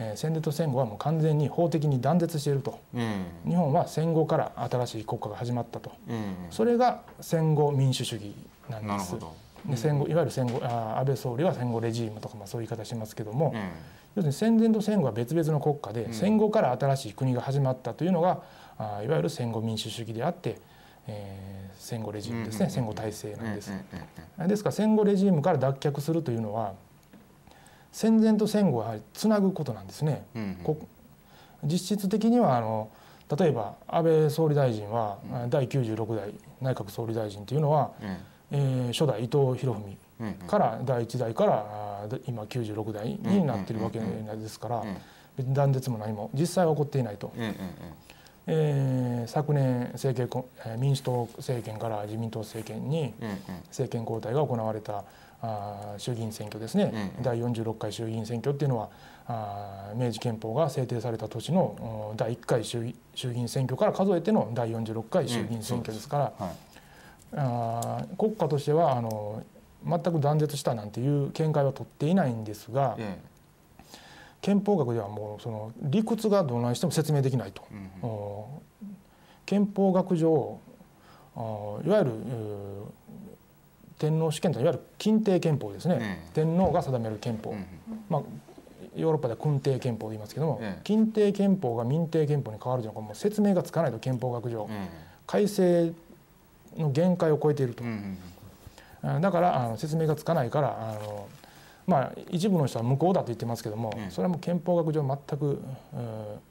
[0.00, 2.80] えー戦前と戦後はもう完全に法的に断絶していると。
[2.94, 3.24] うん。
[3.46, 5.92] 日本は戦後から新しい国家が始まったと。
[6.08, 6.34] うん。
[6.50, 8.34] それが戦後民主主義
[8.70, 9.16] なんです。
[9.66, 13.60] で戦後いわゆる戦後あ安倍総理は戦後レジームとかまあそういう言い方しますけども、うん。
[14.16, 18.40] 要するに戦前と戦後は別々の国家で、戦後から新しい国が始まったというのが
[18.78, 20.58] あいわゆる戦後民主主義であって、
[21.06, 23.72] えー戦後レジームですね、戦後体制なんです。
[24.46, 26.74] ですから戦後レジームから脱却するというのは
[27.92, 30.24] 戦前と戦後はつなぐことなんですね。
[30.34, 30.76] うんこ
[31.64, 32.88] 実質的にはあの
[33.38, 35.18] 例えば安倍総理大臣は、
[35.50, 38.16] 第96代内閣総理大臣というのは、うん。
[38.52, 40.34] えー初代伊藤博文うんうん。
[40.48, 44.82] から第1代から今96代になってるわけですから
[45.36, 47.54] 別に断絶も何も実際は起こっていないと、うんうん。
[48.48, 53.36] えー昨年政権こえー民主党政権から自民党政権にうんうん。
[53.68, 55.04] 政権交代が行われた
[55.42, 57.22] あー衆議院選挙ですね、うん。
[57.22, 58.90] 第46回衆議院選挙っていうのは
[59.26, 66.56] あー明治憲法が制定された年のお第1回衆議衆議院選挙から数えての第46回衆議院選挙ですから、はい。
[67.36, 69.42] あー国家としてはあの
[69.86, 73.18] 全く断絶したなんていう見解は取っていないんですが、え
[74.42, 77.62] 憲法学ではもうその理屈がどないしても説明できないと。
[77.72, 78.08] えうん。
[78.08, 78.62] お
[79.46, 80.58] 憲法学上
[81.36, 81.40] あ
[81.84, 82.12] いわゆる
[84.00, 86.30] 天皇主権といわゆる欽定憲法ですね、ええ。
[86.32, 87.66] 天皇が定める憲法、うん
[88.08, 88.22] まあ、
[88.96, 90.82] ヨーロッパでは君定憲法と言いますけども、ええ。
[90.82, 94.70] 欽定憲法が民定憲法に変わるというのはもう説明がつかないと憲法学上、うん
[95.26, 95.92] 改正
[96.76, 97.84] の限界を超えていると。
[97.84, 98.18] うんうん
[99.02, 101.26] あだからあの説明がつかないからあの、
[101.86, 105.62] まあ、一部の人は無効だと言ってますけども、うんそれはもう憲法学上全く、うん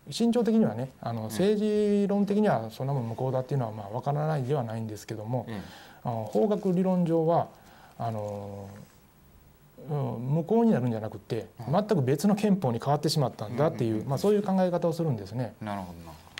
[0.09, 5.45] 慎重的にはねあの政治論的にはそんなもん無効だっていうのはまあ分からないではないんですけども、
[6.03, 7.47] 法学理論上は
[7.97, 8.69] あの、
[9.89, 9.97] うん、
[10.35, 15.53] 無効になるんじゃなくて全く別の憲法に変わってしまったんだっていう、まあ、そういう考え方をするんですね。
[15.61, 15.93] なるほ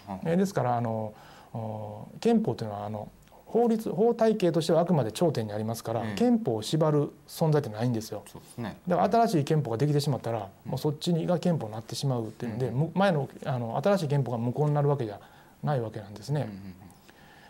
[0.08, 0.22] どな。
[0.26, 1.14] えーですからあの
[1.54, 3.10] お憲法というのはあの
[3.50, 6.16] 法律法体系としてはあくまで頂点にありますから、うん。
[6.16, 8.22] 憲法を縛る存在ってないんですよ。
[8.28, 8.78] そうですね。
[8.88, 15.20] だから新しい憲法ができてしまったら、もうそっちにが憲法になってしまうっていうので、む前のあの新しい憲法が無効になるわけじゃ
[15.64, 16.48] ないわけなんですね。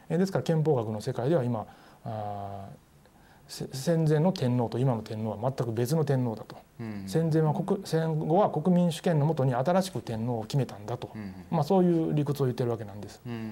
[0.09, 1.67] えーですから憲法学の世界では今
[3.47, 6.55] 戦前の天皇と今の天皇は全く別の天皇だと。
[6.79, 13.19] うん戦前は国戦後は国民主権のもとに新しく天皇を決めたんだと、うんまあ、そういう理屈を言ってるわけなんです。
[13.25, 13.51] うん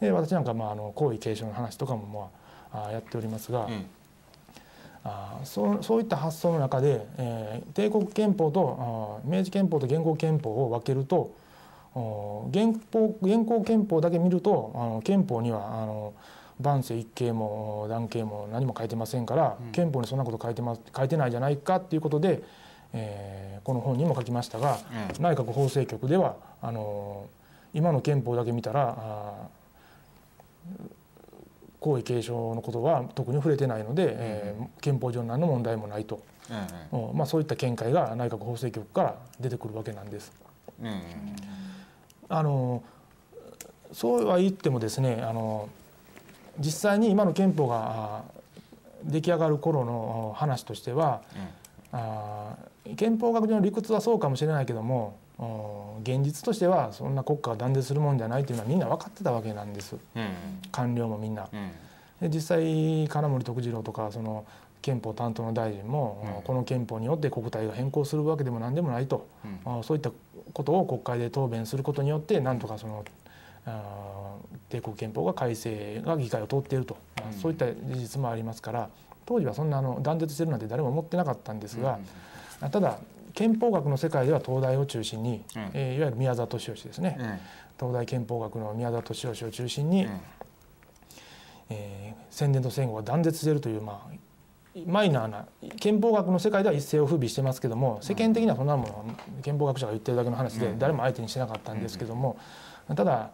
[0.00, 2.30] で私なんかまああの皇位継承の話とかも
[2.72, 3.86] まあやっておりますが、うん。
[5.04, 11.32] あーそうそういった発想の中で、えー帝国憲法と明治憲法と現行憲法を分けると
[11.94, 16.12] お現法現行憲法だけ見るとあの憲法にはあの
[16.60, 22.42] 万世一系も男系も何も書いてませんから、憲法にそんなこと書いてます書いてないじゃないかっていうことで、
[22.92, 27.26] えーこの本にも書きましたが、え内閣法制局ではあの
[27.74, 29.48] 今の憲法だけ見たらあ
[31.80, 40.32] 皇位継承のことは特に触れてないので、えー憲法上何の問題もないと、ええおまあ、そういった見解が内閣法制局から出てくるわけなんです。
[42.30, 42.82] あの
[43.92, 45.68] そうは言ってもですねあの
[46.58, 48.22] 実際に今の憲法があ
[49.04, 51.22] 出来上がる頃の話としては
[51.92, 52.56] あ
[52.96, 59.96] 憲法学上の理屈はそうかもしれないけどもお現実としてはそんな国家が断絶するもんじゃないというのはみんな分かってたわけなんです。
[60.16, 60.28] うん。
[60.72, 61.48] 官僚もみんな。
[61.52, 61.70] うん。
[62.20, 64.44] で実際金森徳次郎とかその
[64.82, 66.42] 憲法担当の大臣も、うん。
[66.42, 69.28] この憲法によって国体が変更するわけでも何でもないと、
[69.64, 70.10] あそういった
[70.52, 73.27] ことを国会で答弁することによってなんとかそのあ
[74.68, 78.90] 帝国憲法が改正が議会を通っていると、まあそういった事実もありますから
[79.26, 81.98] 当時はそんなあの断絶してるなんて誰も思ってなかったんですが、
[82.70, 82.98] ただ
[83.34, 85.70] 憲法学の世界では東大を中心に、うん。
[85.74, 87.40] えーいわゆる宮沢敏義ですね、え
[87.78, 90.08] 東大憲法学の宮沢敏義を中心に、え
[91.70, 95.46] えー戦前と戦後が断絶しているという、まあ、マイナーな
[95.80, 100.78] 憲法学の世界では一世を風靡してますけども世間的にはそんなもの憲法学者が言ってるだけの話でうん。
[100.78, 102.38] 誰も相手にしてなかったんですけども
[102.94, 103.30] ただあ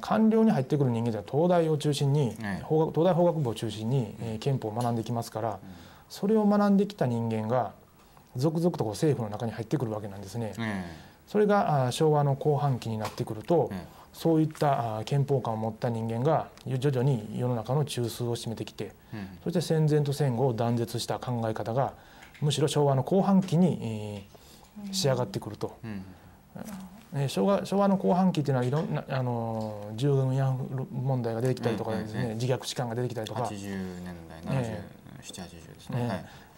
[0.00, 5.58] 官僚に入ってくる人間では東大を中心にうん法学東大法学部を中心にえー憲法を学んできますから
[6.08, 7.72] それを学んできた人間が
[8.36, 10.54] 続々とこう政府の中に入ってくるわけなんですね。
[10.58, 10.84] え
[11.26, 19.28] それがあ昭和の後半期になってくると、えそういったあ憲法観を持った人間が徐々に世の中の中枢を占めてきてうん。
[19.44, 21.92] そして戦前と戦後を断絶した考え方が
[22.40, 24.40] むしろ昭和の後半期に、えー
[24.92, 25.76] 仕上がってくると。
[25.84, 26.04] うん
[27.14, 32.38] えー昭和昭和の後半期っていうのはいろんなあのー従軍慰安婦問題が出てきたりとかですね、うんうんうん。
[32.38, 34.82] 自虐史観が出てきたりとか、80年代え
[35.22, 36.08] 70、70ですね、ね。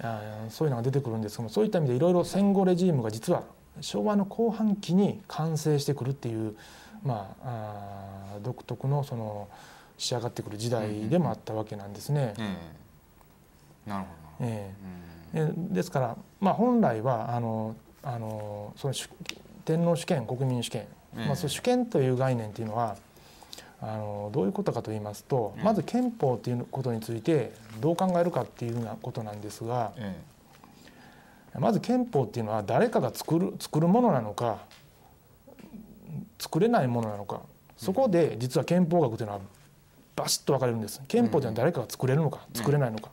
[0.00, 0.50] はい。
[0.50, 3.44] そういうのが出てくるんですけどもそういった意味でいろいろ戦後レジームが実は
[3.80, 6.54] 昭和の後半期に完成してくるっていう、
[7.02, 9.48] まあ、あー独特のその
[9.96, 12.34] 仕上がってくる時代でもあったわけなんですね。
[12.38, 12.56] え
[13.86, 13.90] え。
[13.90, 14.04] なる
[14.38, 14.46] ほど。
[14.46, 14.52] うん。
[14.52, 14.72] え
[15.34, 19.08] えですから、まあ、本来はあのあのその主
[19.64, 20.83] 天皇主権国民主権、
[21.16, 22.96] ええまあ、その主権という概念っていうのは
[23.81, 30.14] あのどういうことかと言いますと、ええまず憲法っていうことについてどう考えるかっていうようなことなんですがえ
[31.59, 34.59] まず憲法っていうのは誰かが作る作るものなのか
[36.38, 37.42] 作れないものなのか
[37.77, 39.40] そこで実は憲法学というのは
[40.14, 41.01] バシッと分かれるんです。
[41.09, 43.11] 憲法というのは誰かが作れるのか作れないのか。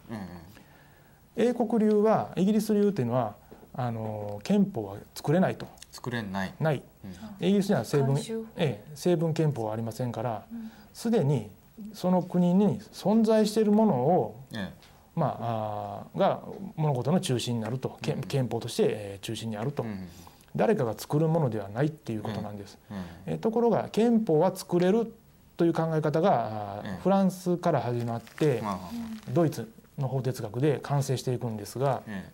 [1.35, 3.35] 英国流はイギリス流っていうのは
[3.73, 6.83] あの憲法は作れないと作れない、ない。
[7.03, 7.07] う
[7.43, 7.45] ん。
[7.47, 8.45] イギリスには成文慣習。
[8.57, 10.45] ええ成文憲法はありませんから
[10.93, 11.49] すでに
[11.93, 14.71] その国に存在しているものをえ
[15.15, 16.41] まああーが
[16.75, 17.97] 物事の中心になると。
[18.01, 18.21] 憲うん。
[18.23, 19.83] 憲法としてえー中心にあると。
[19.83, 20.07] えうん。
[20.55, 22.77] 誰かが作るものではないっていうことなんです。
[22.91, 22.97] うん。
[23.25, 25.11] えーところが憲法は作れる
[25.57, 26.99] という考え方があーええ。
[27.01, 29.31] フランスから始まってまあ。
[29.33, 32.29] ドイツの法哲学で完成していくんですがえ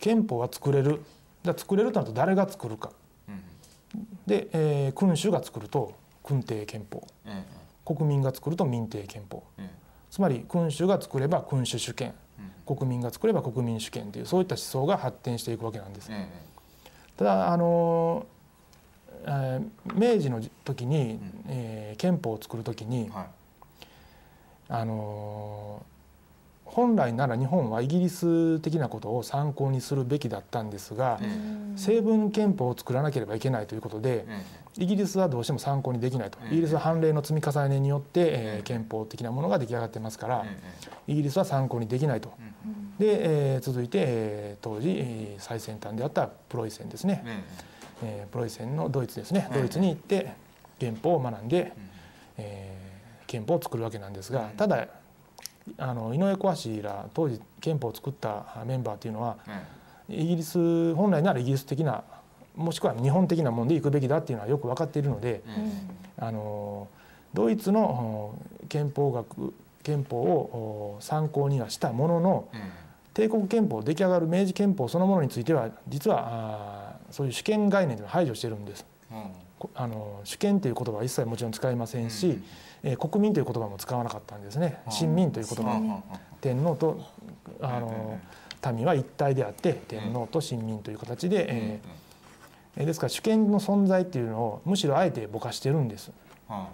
[0.00, 0.90] 憲法は作れる。
[0.90, 1.02] だか
[1.52, 2.90] ら作れるとなると誰が作るか。
[4.26, 7.06] で、えー君主が作ると君帝憲法。
[7.26, 7.44] え
[7.84, 9.42] 国民が作ると民帝憲法。
[9.58, 12.14] ええつまり君主が作れば君主主権。
[12.66, 16.08] 国民が作れば国民主権というそういった思想が発展していくわけなんです。
[16.10, 16.28] え
[17.16, 23.10] ただあのーえー明治の時に、えー憲法を作る時に
[24.68, 25.89] あのー
[26.72, 31.26] 本来なら日本はイギリス的なことを参考にするべきだったんですが、え
[31.76, 34.42] 成文憲法を作らなければいけないということでえ
[34.78, 36.38] イギリスはどうしても参考にできないと。
[36.44, 38.20] ええイギリスは判例の積み重ねによって、
[38.58, 42.32] え憲法的なものが出来上がってますからえイギリスは参考にできないと。
[42.98, 47.42] えで、えー続いて、えー当時、えー最先端であったプロイセンですね、え
[48.02, 49.48] えープロイセンのドイツですね。
[49.50, 50.32] ええドイツに行って
[50.78, 51.74] 憲法を学んで、え
[52.38, 52.80] えー
[53.26, 54.56] 憲法を作るわけなんですがうん。
[54.56, 54.88] ただ
[55.78, 59.36] あの井上小橋ら当時憲法を作ったメンバーというのは
[60.08, 62.02] えイギリス本来ならイギリス的な
[62.56, 65.72] もしくは日本的なものでいくべきだっていうのはよく分かっているのでえ
[66.18, 66.88] あの
[67.32, 78.86] ドイツのお憲法学憲法をお参考にはしたもののえ帝国憲法出来上がる明治憲法そのものについては実はそういう主権概念というのを排除してるんです。
[79.74, 82.44] あの主権という言葉は一切もちろん使いませんし、うん
[82.82, 84.80] えー国民という言葉も使わなかったんですね。
[84.86, 85.72] うん臣民という言葉。
[85.72, 86.02] うんうんうん。
[86.40, 86.98] 天皇と
[87.60, 88.18] あの
[88.74, 96.12] 民は一体であって天皇と臣民という形で、えーえーですから主権の存在っていうのをむしろあえてぼかしてるんです。
[96.48, 96.68] は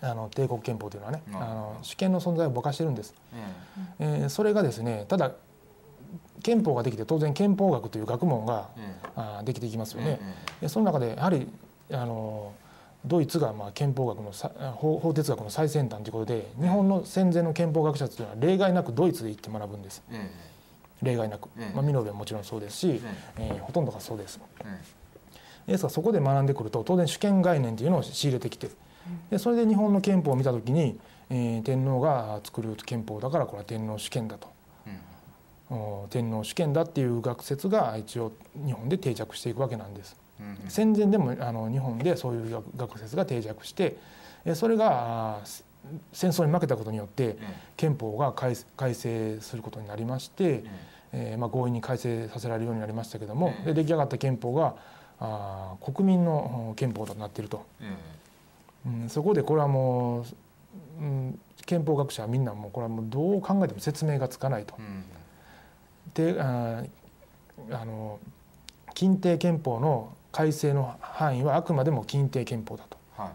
[0.00, 0.14] あ。
[0.14, 1.22] の帝国憲法というのはね。
[1.28, 3.36] うんあの主権の存在をぼかしてるんです、あ
[3.98, 5.32] ええーそれがですねただ
[6.42, 10.20] 憲法ができて当然憲法学という学問がええあーできていきますえよね、
[10.60, 11.48] でその中でやはり
[11.90, 12.52] あの
[13.04, 20.02] ドイツがまあ憲法学のさ法法哲学の最先端ということで日本の戦前の憲法学者というのは例外なくドイツで行って学ぶんです。
[20.10, 20.30] え
[21.00, 23.00] 例外なく、ええまあ、ミノベはもちろんそうですし、
[23.38, 24.40] ええーほとんどがそうです。
[25.66, 28.70] えですからそこで学んでくると当然主権概念というのを仕入れてきて
[29.30, 30.98] でそれで日本の憲法を見た時に、
[31.30, 34.48] えー天皇が作る憲法だからこれは天皇主権だと。
[36.10, 40.16] 天皇主権だっていう学説が一応日本で定着していくわけなんです。
[40.40, 43.96] うん戦前でもあの日本でそういう学学説が定着して
[44.44, 45.40] えそれが
[46.12, 50.64] 戦争に負けたことによってえ憲法が改改正することになりまして、え
[51.12, 54.76] えーまあ、強引に改正させられるようになりましたけどもええで出来上がった憲法が
[55.20, 57.96] あー国民の憲法となっていると、え
[58.86, 60.20] うん、そこでこれはも
[61.00, 64.74] う、うん、憲法学者はみんなもうこれはもうどう考えても説明がつかないと。
[64.78, 65.04] うん。
[66.14, 66.88] であー
[67.72, 68.20] あの
[68.94, 72.96] 近帝憲法の改正の範囲はあくまでも近帝憲法だと。
[73.16, 73.30] は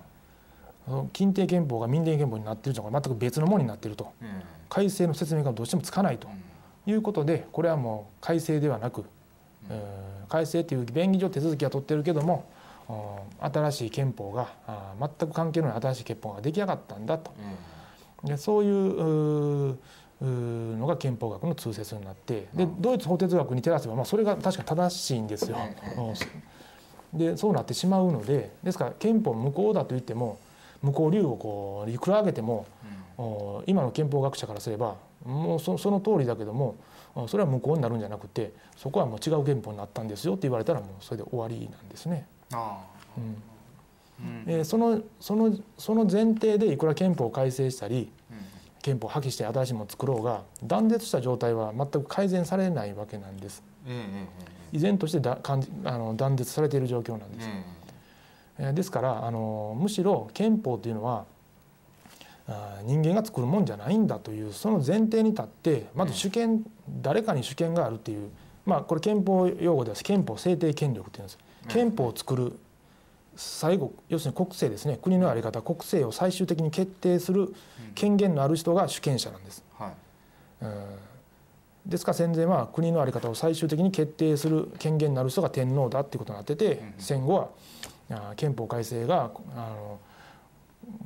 [1.06, 1.08] い。
[1.14, 4.12] 近帝憲法が民帝憲法になっているのが全く別のものになっていると。
[4.22, 6.28] え改正の説明がどうしてもつかないと。
[6.88, 9.06] えいうことでこれはもう改正ではなく、
[9.70, 12.50] えー改正という便宜上手続きは取ってるけども
[12.90, 14.48] お新しい憲法が
[15.00, 17.32] 全く関係のない新しい憲法が出来上がったんだと。
[18.24, 19.78] えでそういう
[20.22, 22.82] のが憲法学の通説になってでうん。
[22.82, 25.58] ドイツ法哲学に照らせば、まあ、それが確か正しいんですよ。
[27.14, 30.40] うんうんでそうなってしまうのでですから憲法無効だと言っても
[30.82, 32.66] 無効理由をこういくら上げても
[33.18, 33.26] うん。
[33.26, 36.76] お今の憲法学者からすればもうそその通りだけども
[37.16, 42.26] あそれは無効になるんじゃなくてそこはもう違う憲法になったんですよって言われたらもうそれで終わりなんですね。
[42.52, 42.80] あ
[43.18, 43.24] うん。
[44.26, 44.44] うん。
[44.48, 48.10] えーそのそのその前提でいくら憲法を改正したり
[48.82, 53.62] 憲法を破棄して新しいものを作ろうが断絶した状態は全く改善されないわけなんです。
[53.88, 54.28] ええ
[54.60, 57.84] え依然としてだかんあの断絶されている状況なんです、えええー
[58.74, 61.26] ですからあのむしろ憲法というのは
[62.84, 66.64] 人間が作るもんじゃないんだというその前提に立ってまず主権、
[67.02, 68.30] 誰かに主権があるっていう
[68.64, 71.40] まあこれ憲法用語では憲法制定権力っていうんです。
[71.68, 72.54] 憲法を作る
[73.36, 75.00] 最後要するに国政ですね。
[75.02, 77.56] 国の在り方国政を最終的に決定する
[77.96, 79.64] 権限のある人が主権者なんです。
[79.80, 80.66] はい。
[80.66, 81.13] うん
[81.86, 87.50] ですから戦前は国の在り方を最終的に決定する権限のある人が天皇だっていうことになってて、うん戦後は
[88.10, 90.00] あ憲法改正があの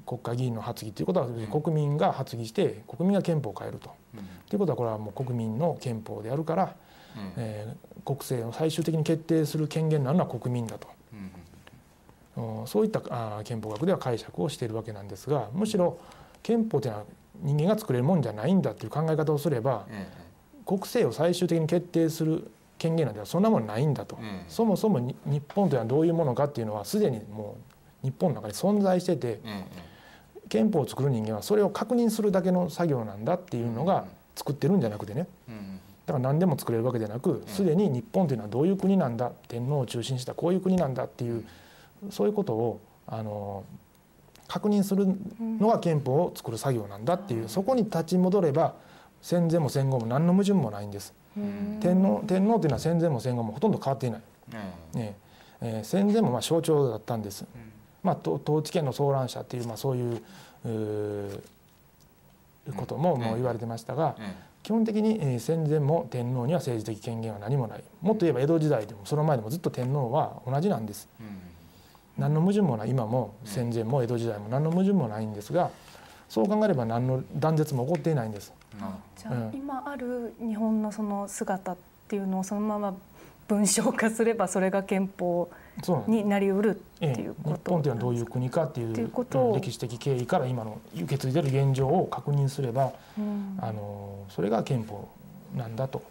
[0.05, 1.28] 国会議員の発議ということは
[1.61, 3.91] 国民が発議して国民が憲法を変えると。
[4.15, 4.28] うん。
[4.49, 6.75] ということはこれはもう国民の憲法であるから、
[7.15, 7.34] うん。
[7.38, 10.88] えー国政を最終的に決定する権限のあるのは国民だと。
[12.67, 15.97] そういったあ憲法学では解釈をしているわけなんですがむしろ
[16.43, 17.05] 憲法というのは
[17.41, 20.07] 人間が作れるもんじゃないんだっていう考え方をすればえ
[20.68, 27.55] 国政を最終的に決定する権限なんてそんなもんないんだと、ええそもそもに日本というのはどういうものかっていうのはすでにも
[28.03, 29.65] う日本の中に存在しててええ
[30.49, 34.05] 憲法を作る人間はそれを確認するだけの作業なんだっていうのが
[34.36, 35.28] 作ってるんじゃなくてね。
[36.05, 41.43] だから何でも作れるわけでなくすでに日本というのはどういう国なんだ天皇を中心にしたこういう国なんだっていう
[42.09, 43.65] そういうことをあの
[44.47, 45.05] 確認する
[45.59, 48.76] のが憲法を作る作業なんだっていうそこに立ち戻れば
[49.28, 51.13] 戦前も戦後も何の矛盾もないんです。
[51.36, 51.80] うん。
[51.82, 54.21] 天皇天皇というのは戦前も戦後もほとんど変わっていない。
[54.53, 55.17] えね
[55.59, 55.82] え。
[55.82, 57.43] ー戦前もまあ象徴だったんです。
[57.53, 57.71] えうん
[58.03, 60.21] まあ、と統治権の騒乱者っていう、まあ、そういう
[62.78, 63.21] こともうん。
[63.21, 67.84] もう言われてましたが、え基本的にえー戦前も天皇には政治的権限は何もない。
[68.01, 71.09] もっと言えば江戸時代でもその前でもずっと天皇は同じなんです。
[71.19, 71.38] えうん。
[72.17, 72.91] 何の矛盾もない。
[72.91, 75.69] 今も戦前も江戸時代も何の矛盾もないんですが
[76.30, 78.53] そう考えれば何の断絶も起こっていないんです。
[79.17, 79.51] じゃあ、うん。
[79.53, 82.95] 今ある日本のその姿っていうのをそのまま
[83.47, 85.49] 文章化すればそれが憲法
[86.07, 89.39] になりうるってええいうこと日本というのはどういう国かっていうっていうこと。
[89.39, 93.57] をうん歴史的経緯から今の受け継いでる現状を確認すればうん。
[93.61, 95.07] あのそれが憲法
[95.55, 96.03] なんだと。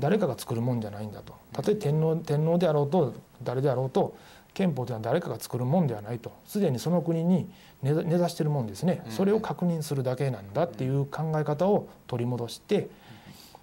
[0.00, 1.34] 誰かが作るもんじゃないんだと。
[1.52, 4.16] たとえ天皇天皇であろうと誰であろうと
[4.54, 6.32] 憲法というのは誰かが作るもんではないと。
[6.46, 7.50] すでにその国に
[7.82, 9.02] 根ざしてるもんですね。
[9.06, 9.12] うん。
[9.12, 12.88] それを確認するだけなんだっていう考え方を取り戻して。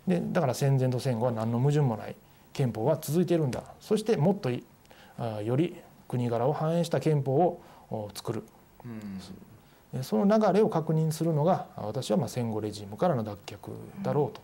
[0.08, 2.16] でだから戦前と戦後は何の矛盾もない
[2.54, 3.64] 憲法は続いているんだ。
[3.80, 5.76] そしてもっとより
[6.08, 8.44] 国柄を反映した憲法をお作る。
[8.86, 9.20] うん。
[9.94, 13.58] でその流れを確認するのが私はまあ戦後レジームからの脱却
[14.04, 14.42] だろうと。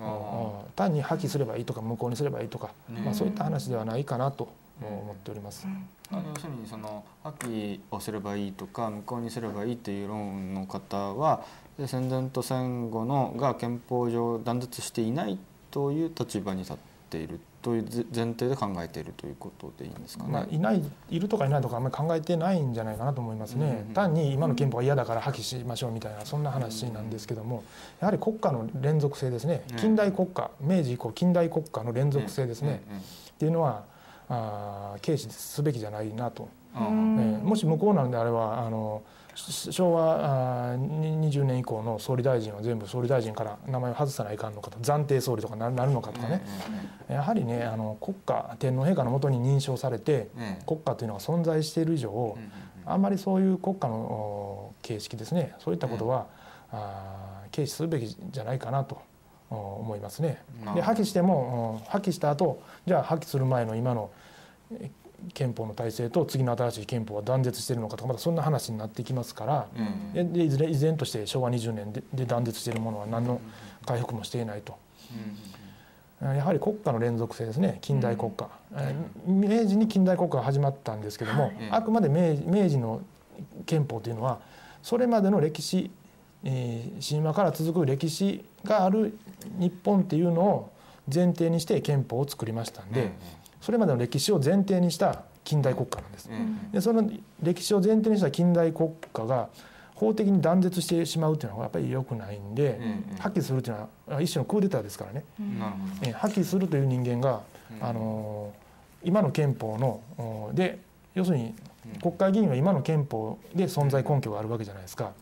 [0.00, 4.48] あうん単に破棄すればいいとか無効にすればいいとか、ねまあ、そういった話ではないかなと
[4.88, 5.66] 思っております。
[6.10, 11.44] あの要するにその破棄をすればいいとか無効にすればいいという論の方は
[11.78, 15.38] で戦前と戦後のが憲法上断絶していない
[15.70, 16.76] という立場に立っ
[17.08, 20.30] ているというぜ前提で考えているということでいいんですかね。
[20.32, 27.62] まあ、いないいるとかいないとかあんまり考えてないんじゃないかなと思いますね、うん単に今の憲法が嫌だから破棄しましょうみたいなそんな話なんですけども
[28.00, 29.62] やはり国家の連続性ですね。
[29.70, 29.76] うん。
[29.76, 33.00] 近代国家明治以降近代国家の連続性ですね、うんうん。
[33.00, 33.02] っ
[33.38, 33.84] ていうのは
[34.34, 39.02] あー軽視すべきじゃないなと、うんえーもし無効なのであればあの
[39.34, 44.78] し昭和あーに20年以降の総理大臣は全部総理大臣から名前を外さないかんのかと。
[44.78, 46.42] 暫定総理とかななるのかとかね、
[47.08, 52.52] やはりねあの国家天皇陛下のもとに認証されてうんうんうん国家というのが存在している以上うんうん
[52.84, 55.54] あんまりそういう国家のお形式ですね。
[55.60, 56.26] そういったことは、
[56.70, 59.00] あー軽視するべきじゃないかなと
[59.50, 60.42] お思いますね。
[60.74, 64.21] で破棄してもお破棄した後じゃあ破棄する前の今のえ
[65.34, 70.12] 憲法の体制と次の新しい憲法は断絶しているのかとかまたそんな話になってきますから、うん。
[70.12, 73.40] ででいずれ依然として昭和20年でで断絶しているものは何の
[73.86, 74.76] 回復もしていないと。
[76.20, 76.36] うん。
[76.36, 77.78] やはり国家の連続性ですね。
[77.80, 81.54] 近代国家、えー明治に近代国家が始まったんですけども、はい。
[81.70, 83.02] あくまで明治明治の
[83.66, 84.40] 憲法というのは
[84.82, 85.90] それまでの歴史、
[86.44, 89.16] えー神話から続く歴史がある
[89.58, 90.72] 日本っていうのを
[91.12, 93.12] 前提にして憲法を作りましたんで、
[93.62, 96.28] それまでの歴史を前提にした近代国家なんです。
[96.72, 97.08] でその
[97.42, 99.48] 歴史を前提にした近代国家が
[99.94, 102.80] 法的に断絶してしまうというのはやっぱり良くないんで、
[103.20, 105.24] 破棄するというのは一種のクーデターですからね。
[105.38, 105.42] う
[106.08, 107.40] ん破棄するという人間が、
[107.80, 107.86] うん。
[107.88, 108.62] あのー
[109.04, 110.78] 今の憲法のおで
[111.14, 111.54] 要するに
[111.94, 112.00] うん。
[112.00, 115.12] 国会議員は今の憲法で存在根拠があるわけじゃないですか。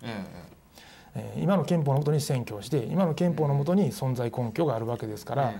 [1.15, 5.55] ええー今の憲法のもとに選挙をして今の憲法のもとに存在根拠があるわけですから、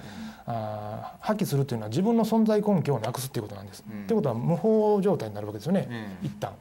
[0.47, 3.85] あー破棄するというのは自分の存在根拠をなくすっていうことなんです。
[3.91, 4.03] うん。
[4.03, 5.89] ってことは無法状態になるわけですよね、
[6.23, 6.27] うん。
[6.27, 6.53] 一旦。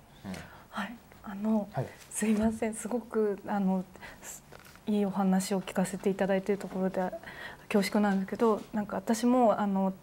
[0.70, 1.88] はい、あの、はい。
[2.10, 2.74] すいません。
[2.74, 3.84] すごくあの
[4.22, 4.44] す
[4.90, 7.00] いいお話を聞かせていただいているところで
[7.72, 9.94] 恐縮なんですけどなんか私もあの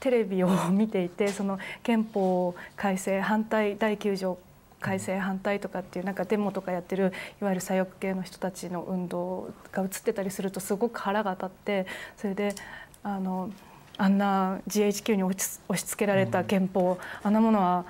[0.00, 4.38] テレビを見ていてその憲法改正反対第9条
[4.82, 12.54] 改正反対とかっていうなんかデモとかやってるいわゆる左翼系の人たちの運動が映ってたりするとすごく腹が立ってそれで
[13.02, 13.50] あの
[13.96, 17.84] あんな GHQ に押し付けられた憲法、あんなものは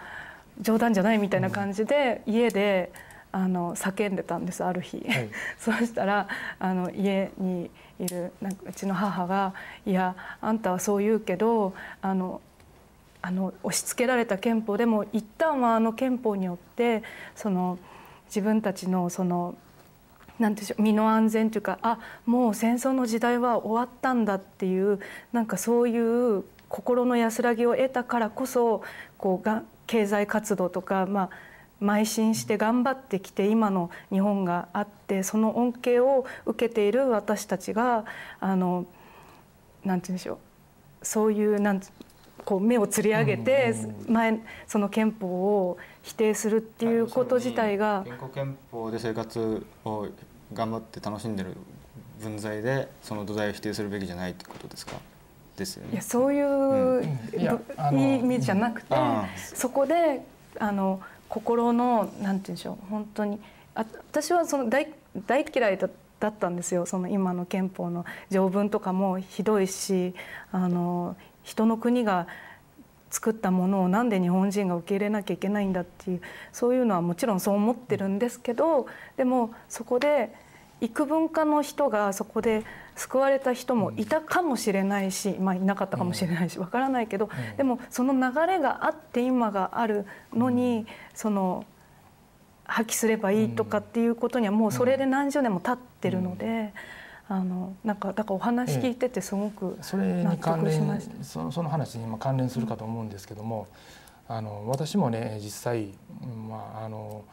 [0.60, 2.92] 冗談じゃないみたいな感じで家で
[3.30, 5.28] あの叫んでたんですある日、はい。
[5.58, 6.28] そうしたら
[6.58, 9.54] あの家にいるなんかうちの母が
[9.86, 11.72] 「いやあんたはそう言うけど
[12.02, 12.40] あの
[13.22, 17.02] あの押し付けられた憲法でも一旦はあの憲法によって
[17.36, 17.78] その
[18.26, 19.54] 自分たちのその
[20.38, 24.98] なんていうでしょう身の安全というかあもう戦争の時代は終わったんだっていう
[25.32, 28.82] なんかそういう心の安らぎを得たからこそ
[29.18, 31.30] こうが経済活動とか、ま
[31.80, 38.04] あ、邁進して頑張ってきて今の日本があってその恩恵を受けている私たちが
[38.40, 38.86] あの
[39.84, 40.38] なんて言うんでしょう
[41.02, 41.92] そういうなんつ
[42.44, 43.74] こう目をつり上げて
[44.08, 50.08] 前その憲法を否定するっていうこと自体が健康憲法で生活を
[50.52, 51.56] 頑張って楽しんでる
[52.20, 54.92] 分際でその土台を否定するべきじゃないってことですか？
[55.56, 55.92] ですよね。
[55.92, 56.02] いや。
[56.02, 57.98] そういううん。
[57.98, 60.22] 意味じゃなくて、あそこで
[60.58, 63.38] あの心のなんて言うんでしょう本当に
[63.74, 64.88] あ私はその大
[65.26, 65.88] 大嫌いだ
[66.20, 66.86] だったんですよ。
[66.86, 70.14] その今の憲法の条文とかもひどいし
[70.52, 72.26] あの人の国が
[73.10, 78.86] 作ったものをなんで日本人が受け入れなきゃいけないんだっていうそういうのはもちろんそう思ってるんですけど
[79.16, 80.34] でもそこで
[80.80, 82.64] 幾分かの人がそこで
[82.96, 87.56] 救われた人もいたかもしれないし、まあ、いなかったかもしれないしわからないけど、うん。
[87.56, 91.64] でもその流れがあって今があるのに、その
[92.64, 96.74] 破棄すればいいとかっていうことにはもうそれで何十年も経ってるので、
[97.28, 101.24] あのなんかだからお話聞いててすごくそれに関納得しま連した。
[101.24, 103.68] そのその話に今関連するかと思うんですけども、
[104.28, 107.24] あの私もね実際、うんまあ、あの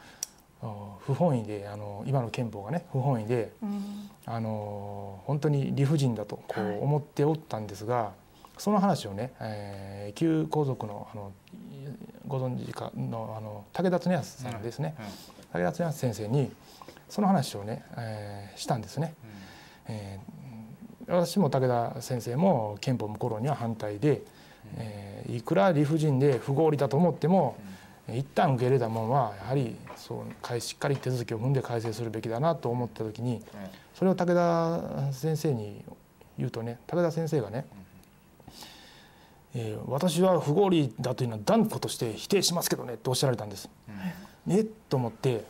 [1.00, 4.10] 不本意であの今の憲法がね不本意でうん。
[4.26, 6.70] あの本当に理不尽だとこはい。
[6.78, 8.12] う思っておったんですが、
[8.60, 11.32] その話をね、えー旧皇族のあの
[12.28, 14.96] ご存知かのあの武田恒康さんですね、
[15.52, 16.52] 武田恒康先生に
[17.10, 19.16] その話をね、えーしたんですね。
[19.90, 20.30] えー
[21.12, 24.22] 私も武田先生も憲法無効論には反対で、
[24.78, 27.56] えーいくら理不尽で不合理だと思っても、
[28.08, 33.44] 一旦受け入れたものはやはりそうかしっかり手続きを踏んで改正するべきだなと思った時に
[33.96, 35.84] それを武田先生に
[36.38, 37.66] 言うとね武田先生がね、
[39.56, 43.68] えー私は不合理だというのは断固として否定しますけどね」っておっしゃられたんです。
[44.48, 45.44] えっと思って、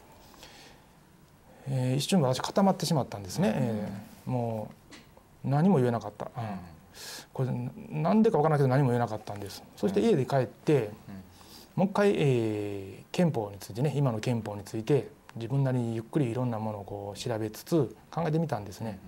[1.67, 4.71] えー一瞬私固まってしまったんですね、えーも
[5.45, 6.59] う何も言えなかった、うん。
[7.33, 9.63] これななんでかわからないけど何も言えなかったんです。
[9.75, 10.91] そして家で帰って、
[11.75, 18.99] もう一回、えー憲法についてね今の憲法について自分なりにゆっくりいろんなものをこう調べつつ考えてみたんですね。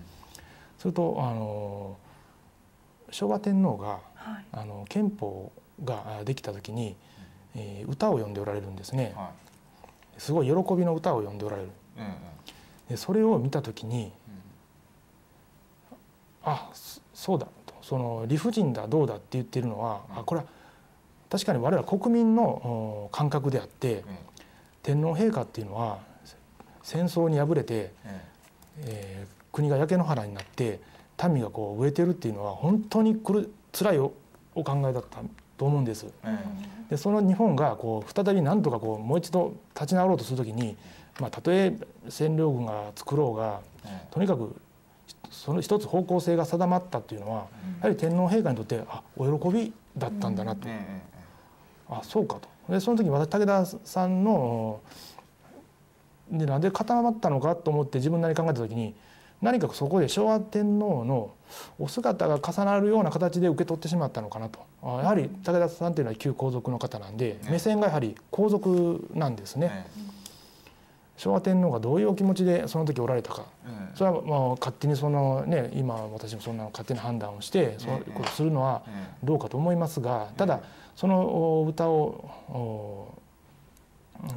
[0.78, 1.96] するとあの
[3.10, 4.44] 昭和天皇がはい。
[4.52, 5.52] あの憲法
[5.84, 6.96] ができた時に、
[7.54, 9.14] えー歌を詠んでおられるんですね。
[10.18, 11.70] すごい喜びの歌を詠んでおられる。
[12.88, 14.12] でそれを見た時に
[16.44, 17.46] あそそうだ。
[17.66, 20.46] とその理不尽だどうだって言ってるのは、あこれは
[21.30, 24.04] 確かに我々国民のお感覚であって、
[24.82, 25.98] 天皇陛下っていうのは
[26.82, 27.92] 戦争に敗れて、
[28.78, 30.80] えー国が焼け野原になって
[31.30, 34.12] 民がこう飢えてるっていうのは本当にくる辛いお
[34.54, 35.20] お考えだった
[35.56, 36.06] と思うんです。
[36.90, 40.76] でその日本がこう再び何とかこうもう一度立ち直ろうとするときに、
[41.20, 41.76] まあ、たとえ
[42.08, 43.60] 占領軍が作ろうが
[44.10, 44.56] とにかく
[45.32, 47.46] その一つ方向性が定まったっていうのは、
[47.80, 50.68] やはり天皇陛下にとってあお喜びだったんだなと、
[51.88, 52.48] あそうかと。
[52.68, 54.80] でその時に私武田さんの
[56.30, 58.94] でなんで固まったのかと思って自分なりに考えた時に
[59.40, 61.34] 何かそこで昭和天皇の
[61.78, 64.60] お姿が重なるような形で受け取ってしまったのかなと。
[64.82, 69.86] あやはり武田さんというのは旧皇族の方なんで目線がやはり皇族なんですね。
[71.22, 73.44] 昭和天皇がどういうお気持ちでその時おられたか。
[73.94, 78.82] それはまあ勝手にそのね今私もそんな勝手な判断をしてそういうことをするのは
[79.22, 80.60] どうかと思いますがただ
[80.96, 82.02] そのお歌を
[82.48, 83.14] お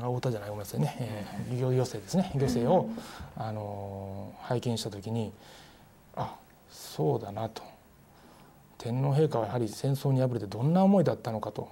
[0.03, 2.31] あ太田じゃないごめんなさいね、えー漁漁政ですね。
[2.35, 2.89] 漁政を、
[3.35, 5.31] あのー拝見した時に
[6.15, 6.35] あ
[6.69, 7.63] そうだなと。
[8.77, 11.69] 天皇陛下はやはり戦争に敗れてどんな思いだったのかと。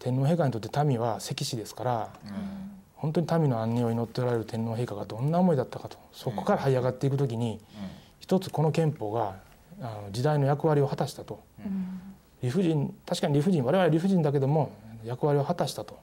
[0.00, 2.08] 天皇陛下にとって民は石師ですから
[3.00, 7.58] 本当に民の安寧を祈っておられる天皇陛下がどんな思いだったかとそこから這い上がっていく時に
[8.18, 9.36] 一つこの憲法が
[9.80, 11.40] あの時代の役割を果たしたと。
[12.42, 14.72] 理不尽確かに理不尽我々は理不尽だけども
[15.04, 15.98] 役割を果たしたと。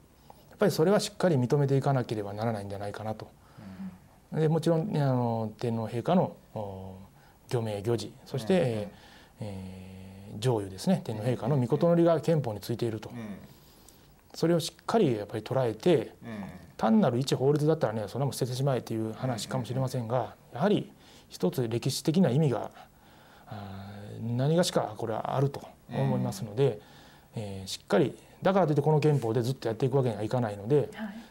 [0.49, 3.29] やっぱりそれはしっかり認めていかなければならないんじゃないかなと。
[4.33, 6.95] でもちろんあの天皇陛下のお
[7.51, 9.87] 御名御事そして、えーえー
[10.39, 11.01] 上諭ですね。
[11.03, 13.09] 天皇陛下の御事のりが憲法についていると。
[14.33, 16.13] それをしっかりやっぱり捉えて
[16.77, 20.91] 単なる一法律だったらねそんなもん捨ててしまえという話かもしれませんがやはり
[21.27, 22.71] 一つ歴史的な意味が
[24.21, 25.61] 何がしかこれはあると
[25.91, 26.79] 思いますので、
[27.35, 30.87] えーしっかりだからといってこの憲法でずっとやっていくわけにはいかないので、はい。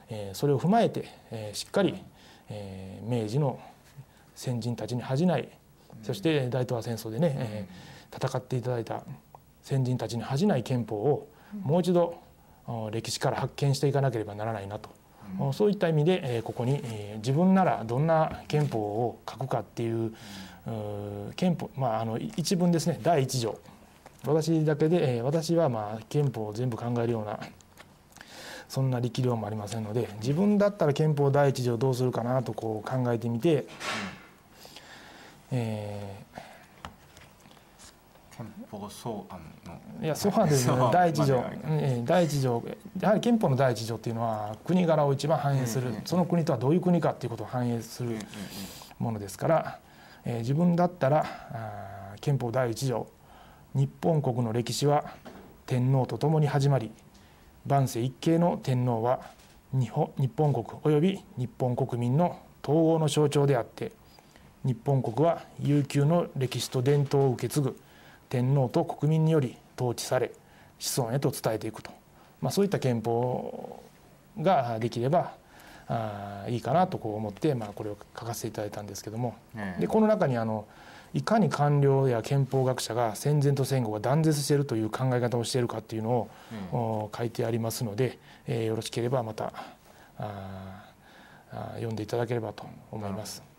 [0.09, 1.95] えーそれを踏まえて、えーしっかり、
[2.49, 3.61] えー明治の
[4.35, 5.49] 先人たちに恥じない
[6.03, 9.03] そして大東亜戦争でね、えー戦っていただいた
[9.63, 11.29] 先人たちに恥じない憲法を
[11.63, 12.19] もう一度
[12.67, 14.91] お歴史から発見していかなければならないなと、
[15.39, 20.13] おそういった意味で、えーここに、えー自分ならどんな憲法を書くかっていう
[20.67, 22.99] うー憲法、まあ、あのい一文ですね。
[23.03, 23.59] 第一条。
[24.27, 27.39] 私だけで、えー私はまあ憲法を全部考えるような
[28.69, 33.67] そんな力量もありませんので自分だったら憲法第一条どうするかなとこう考えてみて、
[35.53, 36.46] え憲
[38.71, 40.77] 法草案のーいやそうなんですね。
[40.93, 41.45] 第一条、
[42.05, 42.63] 第一条。
[43.01, 48.17] やはり憲法の第一条っていうのは国柄を一番反映する、その国とはどういう国かっていうことを反映する
[48.99, 49.79] ものですから、
[50.25, 53.07] えー自分だったらあー憲法第一条。
[53.75, 55.05] 日本国の歴史は
[55.67, 56.91] 天皇と共に始まり
[57.67, 59.21] 万世一系の天皇は
[59.73, 63.93] 日本日本国及び日本国民の統合の象徴であって
[64.65, 67.79] 日本国は悠久の歴史と伝統を受け継ぐ
[68.37, 70.31] 天皇と国民により統治され
[70.79, 71.91] 子孫へと伝えていくと、
[72.43, 73.83] まあ、そういった憲法
[74.39, 75.33] ができれば
[75.89, 79.37] あーいいかなとこう思って、まあ、これを書かせていただいたんですけども。
[79.57, 79.81] ええ。
[79.83, 80.67] でこの中にあの
[81.15, 86.29] いかに官僚や憲法学者が戦前と戦後が断絶しているという考え方をしているかっていうのを、
[86.73, 89.53] お書いてありますので、えーよろしければまた
[90.19, 93.56] あーあー読んでいただければと思います。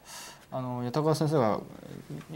[0.51, 1.59] あの八高先生が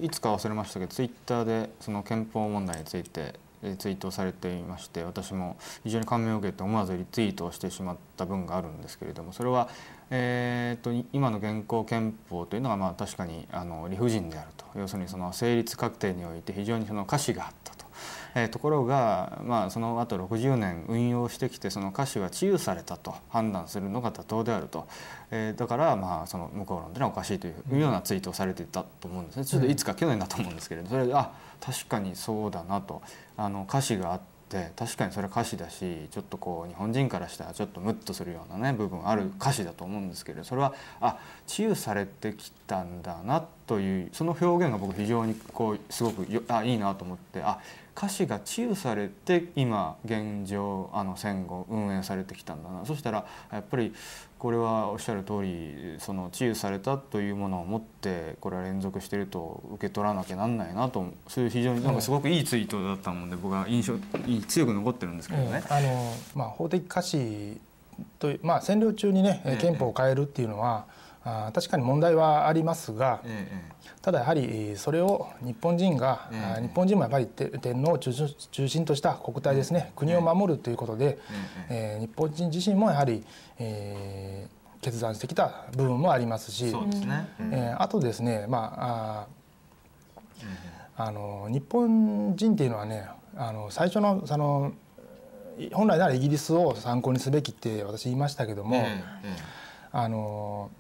[0.02, 3.36] いつか忘れましたけどツイッターでその憲法問題について
[3.78, 9.70] ツイートされていまして私も非常に感銘を受けて思わずリツイートをしてしまった分があるんですけれどもそれは、
[10.10, 17.81] えー、と今の現行憲法というのがまあ確かにあの理不尽であると要するにその成立確定において非常にその瑕疵があったと。
[18.36, 24.88] えーところが、まあ、その後60年運用してきてその瑕疵は治癒されたと判断するのが妥当であると、
[25.32, 33.02] えーだから、まあ、その向こう論というのはおかしいというようなツイートをされていたと思うんですねちょっといつか去年だと思うんですけれどそれであ確かにそうだなと。
[33.38, 34.20] あの瑕疵があっ
[34.50, 41.18] て確かにそれは瑕疵だしちょっとこう日本人からしたらちょっとムッとするようなね部分ある瑕疵だと思うんですけれどそれはあ
[41.48, 47.60] 治癒されてきたんだなというその表現が僕非常にこうすごくよあいいなと思ってあ
[47.96, 52.86] 歌詞が治癒されて今現状あの戦後運営されてきたんだな。
[52.86, 53.94] そしたらやっぱり
[54.40, 61.44] これはおっしゃる通りその治癒されたというものを持ってこれは連続していると受け取らなきゃなんないなとそう。
[61.44, 63.94] いう非常になんかすごくいいツイートだったもんで僕は印象
[64.26, 65.62] に強く残ってるんですけどね。
[65.64, 65.64] え。
[65.64, 67.60] えあのまあ、法的瑕疵
[68.20, 70.86] という、まあ、占領中にねええ憲法を変えるっていうのは、
[71.24, 81.20] あー確かに問題はありますが、ええただやはりえーそれを日本人が、日本人もやっぱりて天皇を中心とした国体ですね、国を守るということで、
[81.70, 83.24] えー日本人自身もやはり、
[83.60, 86.72] えー決断してきた部分もありますし。
[87.52, 89.28] えーあとですね、ま
[90.98, 94.74] ああの日本人っていうのはねあの最初のその
[95.74, 99.04] 本来ならイギリスを参考にすべきって私言いましたけども、え。
[99.92, 100.72] あの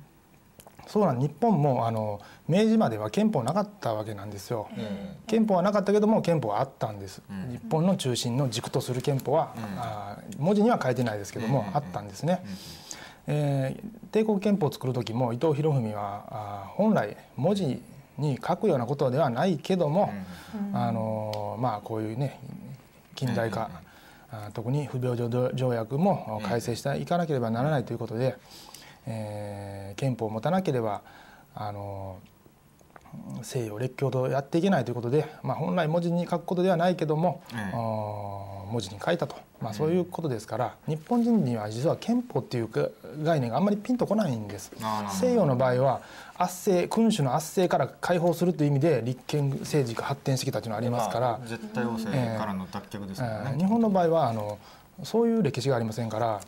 [0.92, 2.20] そうなん日本もあの
[2.50, 4.68] 明治までは憲法なかったわけなんですよ。
[4.76, 7.50] え憲法はなかったけども憲法はあったんです、うん。
[7.50, 9.64] 日本の中心の軸とする憲法は、うん。
[9.80, 11.78] あー文字には書いてないですけども、うん。
[11.78, 12.44] あったんですね、
[13.28, 17.82] えー帝国憲法を作る時も伊藤博文はあー本来文字
[18.18, 20.12] に書くようなことではないけども、
[20.74, 22.38] あのーまあこういうね
[23.16, 23.70] 近代化、
[24.54, 28.36] 特に不平等条約も改正していかなければならないということで、
[29.08, 31.02] えー憲法を持たなければ
[31.54, 32.32] あのー
[33.43, 37.60] 西洋列強とやっていけないということで、まあ、本来文字に書くことではないけども、ええ。
[37.74, 42.88] あー文字に書いたと、まあ、そういうことですから、日本人には実は憲法っていうか
[43.22, 44.72] 概念があんまりピンとこないんです。
[45.10, 46.02] 西洋の場合は
[46.38, 54.58] 圧政君主の圧政から解放するという意味で立憲政治が発展してきたというのがありますから、まあ絶対王政からの脱却ですね、えー日本の場合はあの
[55.04, 56.42] そういう歴史がありませんから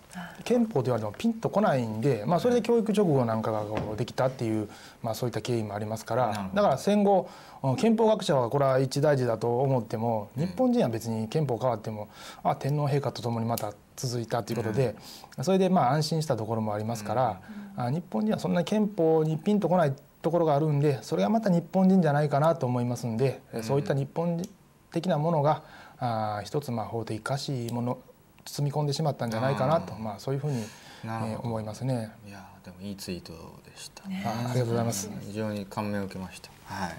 [0.44, 3.64] 憲法と言われてもピンとこないんで、まあ、それで教育直後なんかが
[3.96, 4.70] できたっていう、
[5.02, 7.30] まあ、そういった経緯もありますからだから戦後
[7.64, 12.10] うん憲法学者はこれは一大事だと思っても日本人は別に憲法変わっても
[12.44, 14.96] あ天皇陛下と共にまた続いたということで
[15.42, 17.42] それでまあ安心したところもありますから
[17.78, 24.50] あ日本人はそんなに憲法にピンとこないところがあるんでそれがまた日本人じゃないかなと思いますんでそういった日本人
[24.92, 25.64] 的なものが
[26.00, 27.98] あー一つまあ法的可視もの
[28.46, 30.62] 包み込んでしまったんじゃないかなとまあそういうふうに、
[31.04, 32.12] えー思いますね。
[32.28, 33.34] いやーでもいいツイート
[33.66, 34.08] でした、あ
[34.52, 35.10] ありがとうございます。
[35.22, 36.50] 非常に感銘を受けました。
[36.66, 36.92] はい。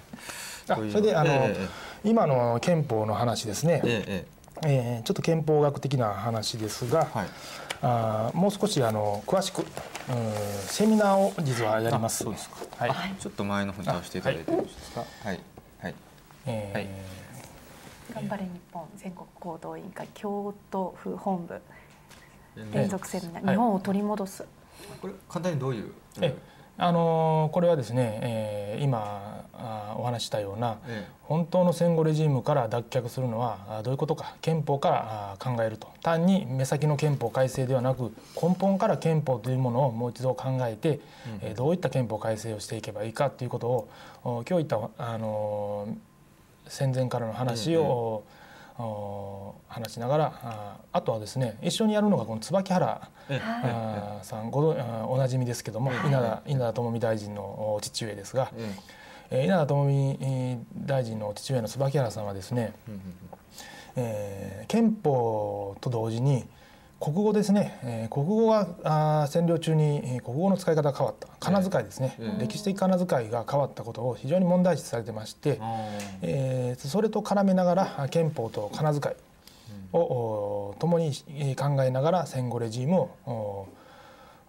[0.69, 1.67] あそれであの、え
[2.03, 4.25] 今の憲法の話ですね、ええ
[4.63, 4.99] ええ。
[5.01, 7.27] ーちょっと憲法学的な話ですが、はい。
[7.81, 9.65] あーもう少しあの詳しくうん
[10.67, 12.23] セミナーを実はやります。
[12.23, 12.57] あそうですか。
[12.77, 15.03] はい、ちょっと前の方に出していただいてよろしいですか？
[15.23, 15.39] はい。
[15.81, 15.95] はい。
[16.45, 16.87] えーはい
[18.13, 21.61] 頑張れ日本全国行動委員会京都府本部。
[22.73, 23.55] 連続セミナー、はい。
[23.55, 24.45] 日本を取り戻す、
[25.01, 25.91] これ簡単にどういう？
[26.21, 26.33] え
[26.77, 35.87] あのーこれはですね、えー今あーお話ししたようなえ本当の戦後レジームから脱却するのはあどういうことか憲法からあ考えると。
[36.01, 40.99] 単に目先の憲法改正ではなく根本から憲法というものをもう一度考えて、
[41.41, 43.89] えーどういった憲法改正をしていけばいいかということを
[44.23, 45.93] お今日言った、あのー
[46.67, 48.23] 戦前からの話を、
[48.77, 53.41] お話しながらああとはですね一緒にやるのがこの椿原ええ。
[53.41, 58.75] あーさんごどあーおなじみですけども、稲田稲田朋美大臣のお父上ですが、え
[59.31, 63.01] えー稲田朋美えー大臣の父上の椿原さんはですね、うんうん。
[63.95, 66.45] えー憲法と同時に
[66.99, 71.27] 国語ですね、えー国語が占領中にえー国語の使い方が変わった。
[71.39, 72.41] 仮名遣いですね、ええ。
[72.41, 75.89] 歴史的仮名遣いが変わったことを非常に問題視されてまして、あ
[76.21, 79.15] えーそれと絡めながらあ憲法と仮名遣い
[79.93, 83.67] をお共にえー考えながら戦後レジームをお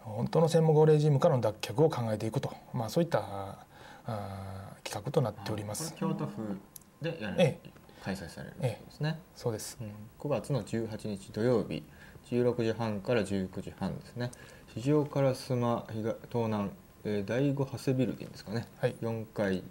[0.00, 3.66] 本当の戦後レジームからの脱却を考えていくと、まあ、そういったあ
[4.06, 5.94] あ企画となっております。
[5.96, 6.56] 京都府
[7.02, 7.60] でやる、え
[8.04, 9.76] 開催されるんですね、そうです。
[9.80, 9.88] うん。
[10.20, 11.82] 9月の18日土曜日
[12.30, 14.30] 16時半から19時半ですね。
[14.74, 16.70] 四条烏丸東東南、
[17.04, 18.94] えー、第5長谷ビルディングですかね、はい。
[19.00, 19.62] 4階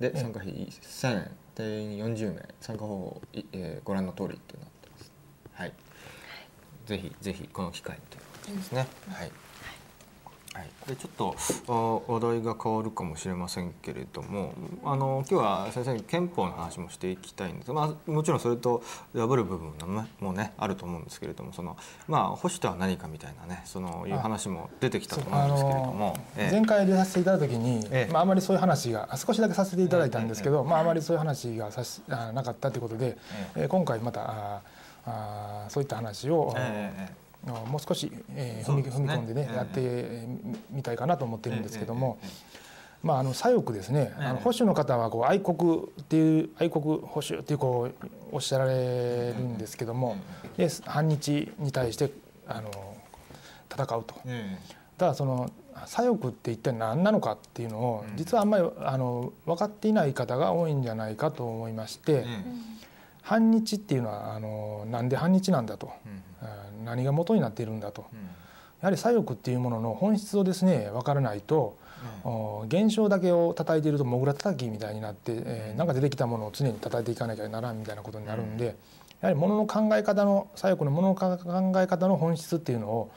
[0.00, 0.18] でええ。
[0.18, 1.30] 参加費1000円。
[1.54, 2.48] 定員40名。
[2.60, 5.12] 参加方法、いえーご覧の通りとなってます。
[5.52, 5.72] はい。
[6.86, 9.30] ぜひぜひこの機会にということですね、はい
[10.52, 11.36] はい、でちょっと
[11.68, 14.52] あ話題が変わるかもしれませんけれども
[14.84, 17.68] あの今日は先生に憲法の話もしていきたいんです。
[17.68, 18.82] が、まあ、もちろんそれと
[19.14, 21.76] 破る部分もねもねあると思うんですけれどもその、
[22.08, 26.50] まあ、保守とは何かみたいなねそのいう話も出てきたと思うんですけれども、ええ。
[26.50, 28.12] 前回出させていただいた時に、ええ。
[28.12, 33.16] まあ、あまりそういう話があ少しだけさせていただいたんですけど、まあ、あまりそういう話がさしあなかったということで、
[33.54, 34.60] えー今回またあ
[35.06, 38.82] あそういった話を、ええもう少し、えーね。
[38.82, 40.28] 踏み込んでね、ええやって
[40.70, 42.18] みたいかなと思ってるんですけども、
[43.02, 50.16] まあ、あの左翼ですね、あのええ保守の方はこう愛国っていう愛国保守っていうこうおっしゃられるんですけども、
[50.56, 52.10] で反日に対して
[52.46, 52.70] あの
[53.72, 54.14] 戦うと。
[54.26, 54.58] え
[54.98, 55.50] ただその
[55.86, 58.16] 左翼って一体何なのかっていうのをうん。
[58.18, 62.26] 実はあんまりあの分かっていない方が多いんじゃないかと思いまして、ええ
[63.22, 65.92] 反日っていうのはあのなんで反日なんだと、
[66.84, 68.06] 何が元になっているんだと。
[68.12, 68.18] うん。
[68.18, 71.76] やはり左翼っていうものの本質をですね分からないと、
[72.24, 78.76] お現象だけを叩いているとモグラ叩きみたいになって、えーなんか出てきたものを常に叩いていかなきゃならんみたいなことになるんで、
[79.20, 83.10] やはりものの考え方の左翼のものの考え方の本質っていうのを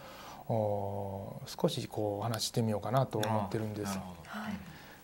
[0.49, 3.97] お少しこうお話ししてみようかなと思ってるんです。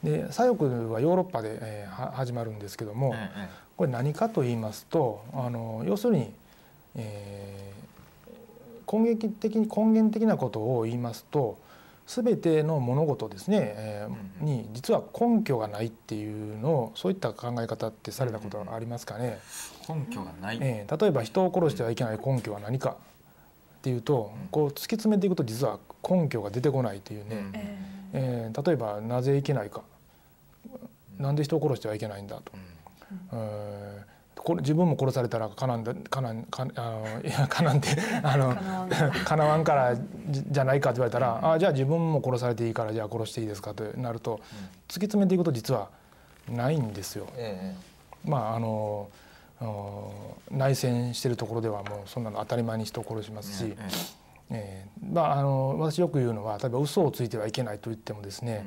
[0.04, 3.50] で左翼はヨーロッパで、えーは始まるんですけども、ええ。
[3.78, 6.34] これ何かと言いますとあの要するに、
[6.96, 7.79] えー
[8.92, 11.58] 根源的に根源的なことを言いますと
[12.08, 19.38] 全ての物事ですね、えーうんに実は根拠がないっていうのをそういった考え方ってされたことはありますかね、
[19.88, 22.96] 根拠がない、えー例えば人を殺してはいけない根拠は何か
[23.80, 25.78] っていうとこう突き詰めていくと実は
[26.10, 27.52] 根拠が出てこないというね、うん。
[27.56, 27.78] え
[28.14, 29.84] えー例えばなぜいけないか。
[31.20, 32.52] なんで人を殺してはいけないんだと。
[33.34, 33.40] うん。
[33.40, 34.09] えー
[34.44, 37.90] これ自分も殺されたらかなんだかなんかあのいやかなんて
[38.24, 38.90] あのかなわん。
[39.26, 39.96] かなわんから
[40.30, 45.90] じじゃないかって言われたら、あじゃあ自分も殺されていいからじゃあ殺していいですかとなると、突き詰めていくと実は
[46.50, 47.28] ないんですよ。
[47.36, 47.76] え
[48.26, 49.10] まああの
[50.50, 53.76] 内戦してるところではもうそんなの当たり前に人を殺しますし、
[54.50, 58.66] えーまあ、あの私よく言うのは例えば嘘をついてはいけないと言ってもですね、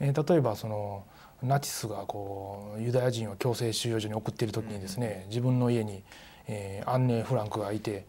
[0.00, 1.04] えー例えばその
[1.42, 6.02] ナチスがこうユダヤ人を強制収容所に送っている時にですね自分の家に、
[6.48, 8.04] えーアンネ・フランクがいて、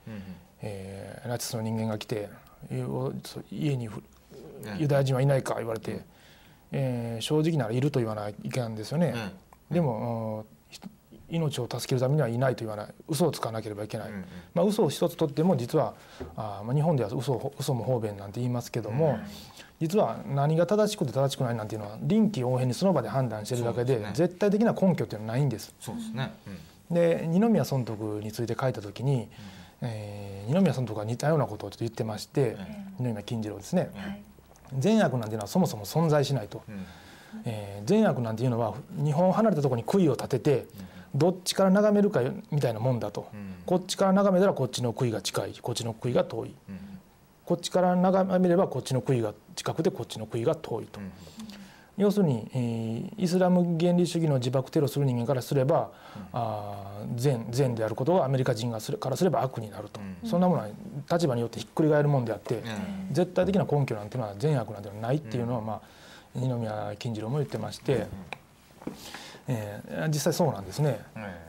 [0.62, 2.30] えーナチスの人間が来て
[2.72, 4.02] 「よそう家にふ
[4.78, 6.02] ユダヤ人はいないか?」言われて、
[6.72, 9.14] えー正直ならいると言わないといけないんですよね。
[9.70, 10.46] でも
[11.32, 12.94] 命を助けるためにはいないと言わない。
[13.08, 14.12] 嘘をつかなければいけない、
[14.54, 15.94] まあ、嘘を一つ取っても実は
[16.36, 19.18] あ、まあ、日本では嘘を嘘も方便なんて言いますけども、
[19.80, 24.12] 実は何が正しくて正しくないなんていうのは臨機応変にその場で判断してるだけでね。
[24.14, 25.74] 絶対的な根拠っていうのはないんです。
[25.80, 26.34] そうですね。
[26.92, 29.30] で二宮尊徳について書いた時に、
[29.82, 32.58] えー二宮尊徳が似たようなことをちょっと言ってまして、
[33.00, 34.22] 二宮金次郎ですね、はい。
[34.78, 36.62] 善悪なんていうのはそもそも存在しないと、
[37.46, 40.66] えー善悪なんていうのは日本を離れたところに杭を立てて、
[41.14, 43.28] どっちから眺めるかみたいなもんだと、
[43.66, 46.56] こっちから眺めたらこっちの杭が近いこっちの杭が遠い、
[47.46, 51.00] こっちから眺めればこっちの杭が近くてこっちの杭が遠いと。
[51.98, 55.92] 要するに、えーイスラム原理主義の自爆テロする人間からすれば、
[56.32, 60.70] あー善善であることがアメリカ人がするからすれば悪になると、そんなものは
[61.12, 62.64] 立場によってひっくり返るもんであって、
[63.12, 65.82] 絶対的な根拠なんていうのは善悪なんていうのはないっていうのは、まあ、
[66.34, 68.08] 二宮金次郎も言ってまして、
[69.52, 71.00] えー実際そうなんですね。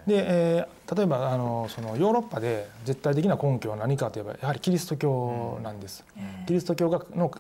[0.07, 6.05] で、えー例えばあのそのヨーロッパで絶対的な根拠は何かといえばやはりキリスト教なんです。
[6.46, 7.30] キリスト教がの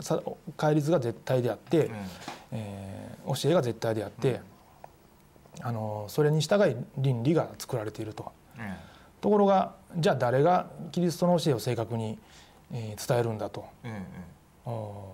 [0.00, 0.20] さ
[0.56, 1.90] 戒律が絶対であって、
[2.52, 4.40] えー教えが絶対であって、
[5.60, 8.32] あのそれに従い倫理が作られていると。
[9.20, 12.18] ところがじゃあ誰がキリストの教えを正確に、
[12.72, 13.64] えー伝えるんだと。
[14.64, 15.11] お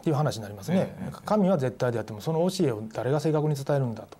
[0.00, 0.96] っていう話になりますね、
[1.26, 4.18] 神は絶対であってもその教えを誰が正確に伝えるんだと、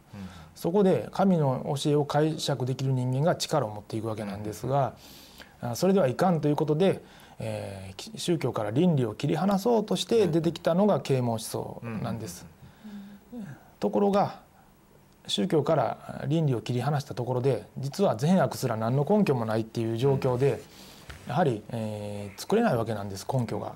[0.54, 4.94] そこで神の教えを解釈できる人間が力を持っていくわけなんですが、
[5.62, 7.02] あそれではいかんということで、
[7.38, 12.46] えーき宗教から倫理を切り離そうとして出てきたのが啓蒙思想なんです。
[13.78, 14.40] ところが
[15.26, 20.60] 宗教から倫理を切り離したところで実は善悪すら何の根拠もないっていう状況で
[21.26, 23.72] やはり、えー作れないわけなんです根拠が。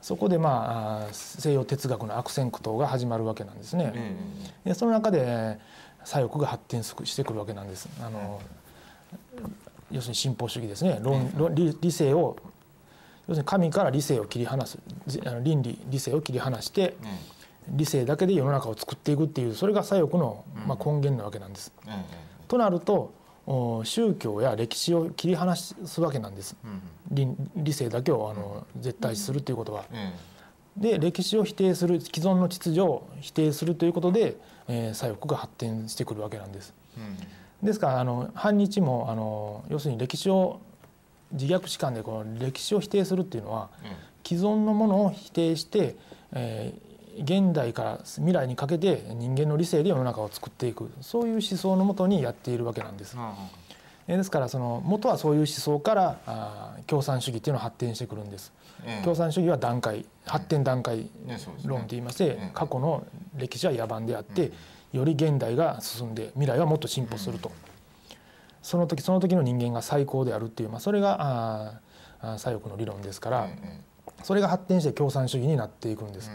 [0.00, 3.92] そこでまあ西洋哲学の悪戦苦闘が始まるわけなんですね。
[4.64, 5.58] でその中で
[6.04, 7.88] 左翼が発展すしてくるわけなんです。
[8.00, 8.40] あの
[9.90, 10.98] 要するに進歩主義ですね。
[11.02, 12.36] 論論理理性を
[13.28, 14.78] 要するに神から理性を切り離す。
[15.06, 16.96] じあの倫理理性を切り離して
[17.68, 21.72] 理性だけで世の中を作っていくっていうそれが左翼の、まあ、根源なわけなんです。
[22.46, 23.15] となるとお
[23.46, 26.56] 宗教や歴史を切り離すわけなんです。
[27.10, 29.84] 理理性だけをあの絶対視するということは。
[30.76, 34.36] で歴史を否定する既存の秩序を否定するということで、
[34.68, 36.74] えー左翼が発展してくるわけなんです。
[37.62, 40.60] ですからあの反日もあの要するに歴史を
[41.32, 43.70] 自虐史観でこの歴史を否定するっていうのは
[44.26, 45.96] 既存のものを否定して、
[46.32, 46.85] えー
[47.20, 50.90] 現代から未来にかけて人間の理性で世の中を作っていく。
[51.00, 53.16] そういう思想のもとにやっているわけなんです。
[54.08, 58.52] えーですからその元はそういう思想から共産主義っていうのは発展してくるんです。
[59.02, 61.10] 共産主義は段階発展段階
[61.64, 63.04] 論と言いましてえ過去の
[63.36, 64.52] 歴史は野蛮であって
[64.92, 67.50] より現代が進んで未来はもっと進歩すると。
[68.62, 71.80] その時その時の人間が最高であるっていう、まあ、それが
[72.20, 73.48] 左翼の理論ですから
[74.24, 76.30] それが発展して共産主義になっていくんです。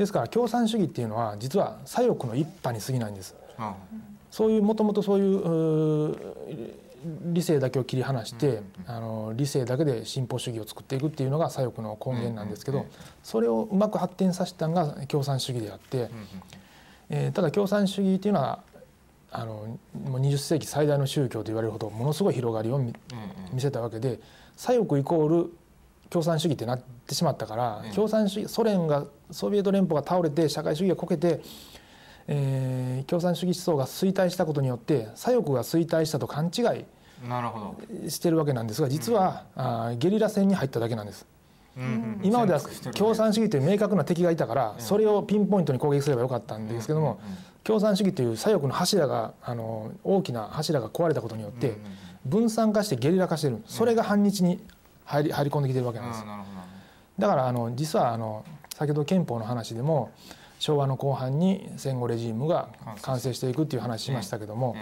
[0.00, 3.36] ですから共産主義っていうのは実は左翼の一派に過ぎないんです。
[4.30, 6.16] そういうもともとそういう
[7.24, 12.86] 理性だけを切り離して、あの理性だけで進歩主義を作っていくっていうのが左翼の根源なんですけど、
[13.22, 16.08] それをうまく発展させたのが共産主義であって、
[17.10, 18.60] えーただ共産主義っていうのは
[19.30, 22.94] あのもう20世紀最大の宗教と言われるほどものすごい広がりを見
[23.52, 24.18] 見せたわけで
[24.56, 25.52] 左翼イコール
[26.10, 31.40] 共産主義ってなってしまったから、共産主義ソ連がソビエト連邦が倒れて社会主義がこけて、
[32.26, 36.62] えー共産主義思想が衰退したことによって左翼が衰退したと勘違
[37.26, 38.06] なるほど。
[38.06, 41.26] いしてるわけなんですが実は、あーゲリラ戦に入っただけなんです。
[41.76, 42.60] うん今までは
[42.96, 47.20] 共産主義という明確な敵がいたからそれをピンポイントに攻撃すればよかったんですけども
[47.62, 51.78] 共産主義という左翼の柱があの大きな柱が壊れたことによって
[52.26, 53.62] 分散化してゲリラ化してる。
[53.66, 54.60] それが反日に
[55.10, 56.24] 入り入り込んできてるわけなんです
[57.18, 58.44] だからあの実はあの
[58.74, 60.12] 先ほど憲法の話でも
[60.58, 62.68] 昭和の後半に戦後レジームが
[63.02, 64.76] 完成していくっていう話しましたけども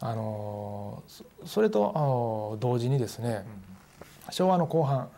[0.00, 3.44] あのそそれと同時にですね
[4.30, 5.08] 昭和の後半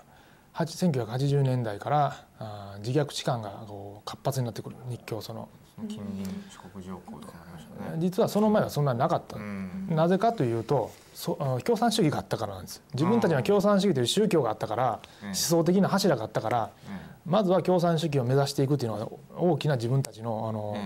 [0.54, 4.76] 8 1980年代からあ自虐史観がここう活発になってくる。
[4.88, 5.48] 日教その。
[5.88, 7.96] 近隣四国条項とかもありましたね。
[7.98, 9.86] 実はその前はそんなになかった、うん。
[9.90, 12.82] なぜかというとそあ共産主義があったからなんです。
[12.92, 15.28] 自分たちには共産主義という宗教があったからうん。
[15.28, 16.70] 思想的な柱があったから
[17.24, 19.08] まずは共産主義を目指していくというのが
[19.40, 20.76] 大きな自分たちのあの、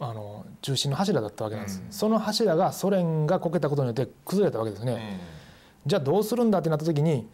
[0.00, 1.90] あの中心の柱だったわけなんです、うん。
[1.90, 5.20] その柱がソ連がこけたことによって崩れたわけですね、え
[5.86, 7.26] じゃあどうするんだってなった時に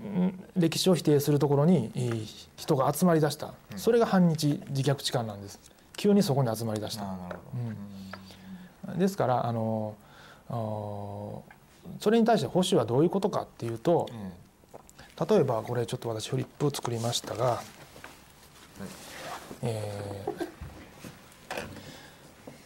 [0.00, 5.58] ん歴史を否定するところにえー人が集まりだした、それが反日自虐痴漢なんです。
[5.96, 7.06] 急にそこに集まりだした。
[8.96, 9.96] ですからあの
[10.50, 17.62] それに対して保守はどういうことかっていうとえ例えばこれちょっと私フリップを作りましたが、
[19.62, 20.50] えー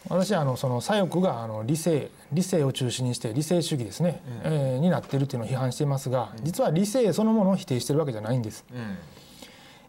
[0.07, 8.97] 私はあのその左翼があの理性理性を中心にして理性主義ですね、えーになっているというのを批判していますが実は理性そのものを否定しているわけじゃないんです、え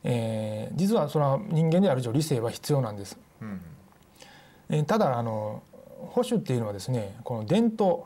[0.04, 3.18] えー実はそれは人間である以上理性は必要なんです。
[3.42, 3.60] えうん。
[4.70, 5.62] えーただあの
[5.98, 8.04] 保守っていうのはですねこの伝統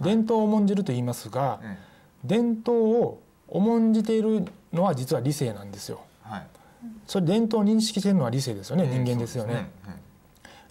[0.00, 1.78] 伝統を重んじると言いますが、え
[2.24, 6.00] 伝統を重んじているのは実は理性なんですよ。
[6.26, 6.46] えはい。
[7.06, 9.70] それ伝統を認識しているのは理性ですよね、人間ですよね。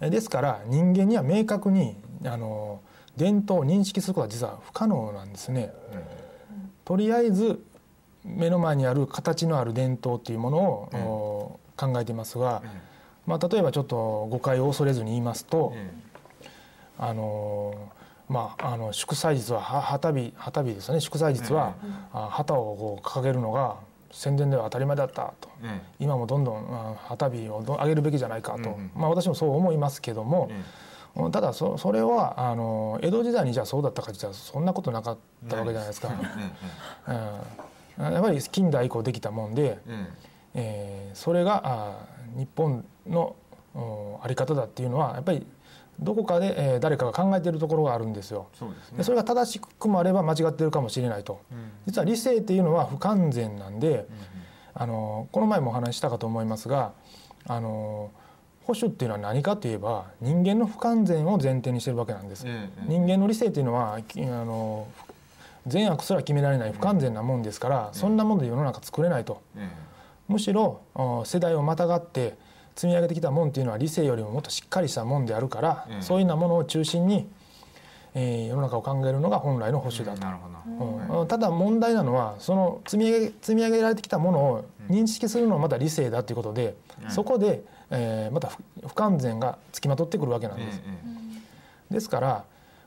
[0.02, 1.96] えですから人間には明確に
[2.26, 2.82] あの
[3.18, 5.74] 伝統を認識することは実は不可能なんですね。
[6.84, 7.64] とりあえず
[8.24, 12.82] 目の前にある形のある伝統っていうものを、お考えていますが、ええ
[13.26, 15.92] まあ、例えばちょっと誤解を恐れずに言いますと、え
[16.98, 17.74] あの
[18.30, 21.02] まああの祝祭日はは旗日旗日ですよね。
[21.02, 21.76] 祝祭日は、
[22.14, 23.78] あ旗をこう掲げるのが
[24.12, 25.50] 戦前では当たり前だったと。
[25.64, 25.82] ええ。
[26.00, 30.50] 今もどんどんあ旗日を上げるべきじゃないかと、うんうんまあ、私もそう思いますけども、
[31.18, 35.18] えただそそれはあの江戸時代にじゃあそうだったかじゃそんなことなかっ
[35.48, 36.10] たわけじゃないですか。
[37.98, 40.10] うん、やっぱり近代以降できたもんで、ええ。
[40.56, 43.36] えーそれがあ日本の
[43.74, 45.46] おあり方だっていうのはやっぱり
[46.00, 48.48] どこかで、えー誰かが考えているところがあるんですよ。
[48.54, 48.98] そうですね。
[49.00, 51.40] でそれが正しくもあれば間違ってるかもしれないと。
[51.52, 54.08] うん実は理性っていうのは不完全なんで、
[54.74, 56.92] あのこの前もお話ししたかと思いますが
[57.48, 58.12] あの
[58.64, 62.44] 保守っていうのは何かといえば人間の不完全を前提にしてるわけなんです。
[62.48, 64.88] ええ人間の理性っていうのはきあの
[65.68, 69.42] 善悪すら決められない不完全なもんですから、そんなもんで世の中作れないと。
[69.56, 69.68] え
[70.28, 72.36] むしろお世代をまたがって
[72.76, 76.02] 積み上げてきたもんっていうのは理性よりももっとしっかりしたもんであるから、うん。
[76.02, 77.28] そういうようなものを中心に、
[78.14, 81.26] えー世の中を考えるのが本来の保守えだと。
[81.28, 87.12] ただ問題なのはその積み上げ積み上げられてきたものを認識するのはまた理性だということで、うん。
[87.12, 88.58] そこで、えーまた不
[88.88, 90.82] 不完全がつきまとってくるわけなんえです。
[90.86, 92.44] えですから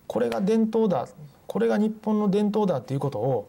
[0.06, 1.08] これが伝統だ
[1.46, 3.48] これが日本の伝統だっていうことを、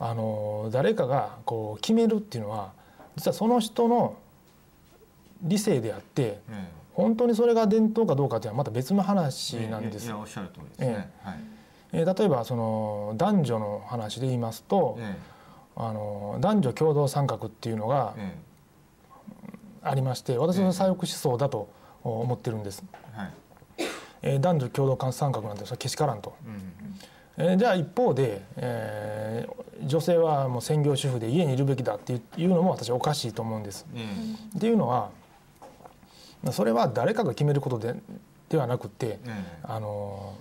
[0.00, 2.72] あの誰かがこう決めるっていうのは
[3.16, 4.16] 実はその人の
[5.42, 10.06] 理性であってええ本当にそれが伝統かどうかっていうのはまた別の話なんです。
[10.06, 11.10] いやおっしゃる通りですね。
[11.22, 11.34] はい。
[11.92, 15.16] えー例えばその男女の話で言いますと、え
[15.76, 21.68] あの男女共同参画っていうのがええありまして私の左翼思想だと
[22.02, 22.82] 思ってるんです。
[23.14, 23.32] えはい。
[24.22, 26.34] えー男女共同参画なんてそれけしからんと。
[26.44, 33.86] うんえーじゃあ一方で、えー女性はもう専業主婦で家にいるべきだっていうのも私はおかしいと思うんです。
[33.94, 34.04] え
[34.56, 35.10] っていうのは
[36.52, 37.94] それは誰かが決めることで
[38.48, 39.18] ではなくて
[39.62, 40.34] あの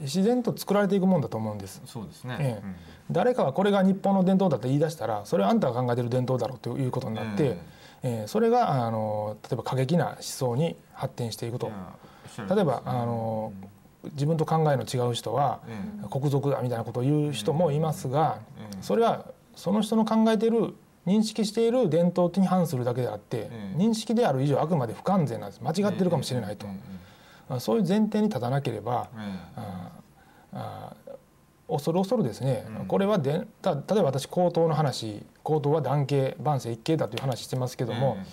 [0.00, 1.82] 自然と作られていくもんだと思うんです。
[1.86, 2.36] そうですね。
[2.40, 2.66] ええ。
[2.66, 2.74] うん。
[3.10, 7.58] 誰かがこれが日本の伝統だと言い出したらそれはあんたが考えてる伝統だろうということになって、え
[8.02, 8.24] え。
[8.24, 11.70] ーそれがあの例えば過激な思想に発展していくと。
[12.48, 13.52] 例えばあの
[14.12, 16.08] 自分と考えの違う人はええ。
[16.08, 18.76] 国賊だみたいなことを言う人もいますがええ。
[18.82, 19.24] それは
[19.56, 20.74] その人の考えている
[21.08, 25.60] 認識している伝統に反するだけであってええ認識である以上あくまで不完全なんです。
[25.62, 26.66] 間違ってるかもしれないと。
[26.66, 26.70] え
[27.56, 29.08] えそういう前提に立たなければ
[31.66, 32.86] 恐る恐るですね、うん。
[32.86, 38.24] これはでた例えば私高等の話高等は男系万世一系だという話してますけども、え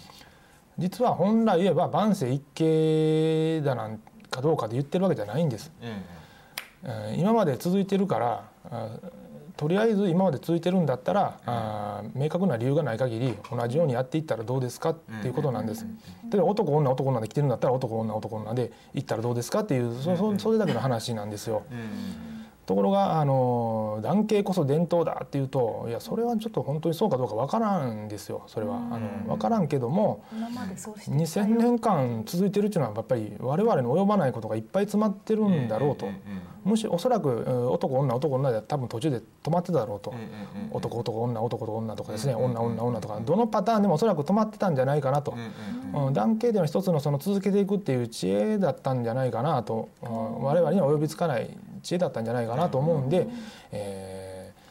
[0.77, 3.99] 実は本来言えば万世一系だなん
[4.29, 5.71] かどうかで言ってるわけじゃないんです。
[5.81, 6.01] え
[6.83, 8.89] ええー今まで続いてるからあ
[9.57, 14.89] とりあえず今まで続いてるんだったら、あ明確な理由がない限り同じようにやっていったらどうですか？
[14.89, 15.85] っていうことなんです。
[16.29, 19.61] 例えば男女男女で来てるんだったら男女男女で行ったらどうですか？
[19.61, 21.63] っていうそそそれだけの話なんですよ。
[22.65, 28.77] ええところがあの男系こそ伝統だっていうといやそれはちょっと本当にそうかどうかわからんですよそれは。
[28.77, 36.07] あのわからんけども今までそうして2000年間続いてるっていうのはやっぱり我々の及ばないことがいっぱい詰まってるんだろうと。
[36.63, 40.13] むしろおそらくうん男女男女で多分途中で止まってただろうと。
[40.71, 45.33] 男男女男と女とかですね女女女とかどのパターンでもおそらく止まってたんじゃないかなと。
[45.93, 51.55] うん男系での一つのその続けていくっていう知恵だったんじゃないかなとうん我々には及びつかない
[51.85, 53.27] 知恵だったんじゃないかなと思うんで、
[53.71, 54.65] えー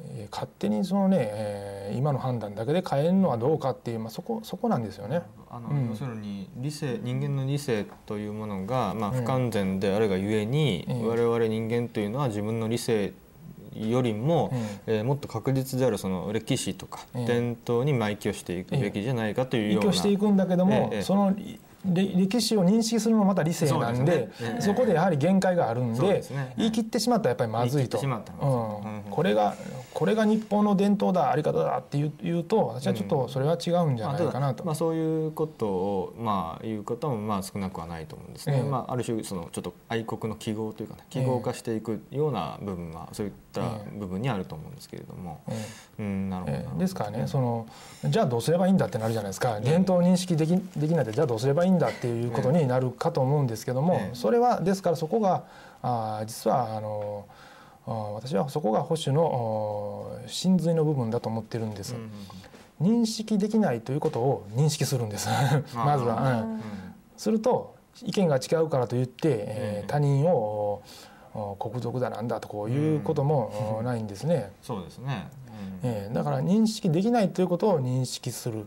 [0.00, 5.22] えー勝手にそのね、えー今の判断だけで変えるのはどうかっていう、まあ、そこそこなんですよね。
[5.48, 5.90] あのうん。
[5.90, 13.12] 要するに理性人間の理性というものが、まあ、不完全であるがゆえに、ええ我々人間というのは自分の理性
[13.76, 14.50] よりも、
[14.86, 21.36] えーもっと確実であるその歴史とか、ええ伝統に埋居していくべきじゃないかというような、依拠していくんだけども、ええそのれ
[21.84, 24.30] 歴史を認識するのもまた理性なんで
[24.60, 26.24] そこでやはり限界があるんで
[26.56, 27.98] 言い切ってしまったらやっぱりまずいと、
[29.10, 29.54] これが
[29.94, 34.64] これが日本の伝統だあり方だって言うと私はちょっとそれは違うんじゃまあないかなと。
[34.64, 38.62] まあ、そういうことを、まあ、言うこともまあ少なくはないと思うんですね、ええ。
[38.68, 43.62] まあ、ある種そのちょっと愛国の記号というかね記号化していくような部分はそういった
[43.96, 45.52] 部分にあると思うんですけれども、え
[45.98, 46.02] え。
[46.02, 47.66] うんなるほどえーですからねその
[48.04, 49.60] じゃあどうすればいいんだってなるじゃないですか。
[49.60, 54.14] 伝統を認識できできないでじゃあどうすればいいんだっていうことになるかと思うんですけどもええ。
[54.14, 55.44] それはですからそこが
[55.82, 57.26] あー実はあの
[57.86, 61.94] 私はそこが保守の真髄の部分だと思ってるんです。
[61.94, 62.10] うんうん
[62.80, 65.28] 認識できないということを認識するんです。
[65.76, 66.54] まずは、うん。
[66.54, 66.62] うん
[67.16, 70.82] すると意見が違うからといって、えーええ他人を
[71.32, 74.50] お国賊だなんだとこういうこともおないんですね。
[74.62, 75.28] そうですね、
[75.82, 75.88] うん。
[75.88, 78.66] えーだから認識できないということを認識する。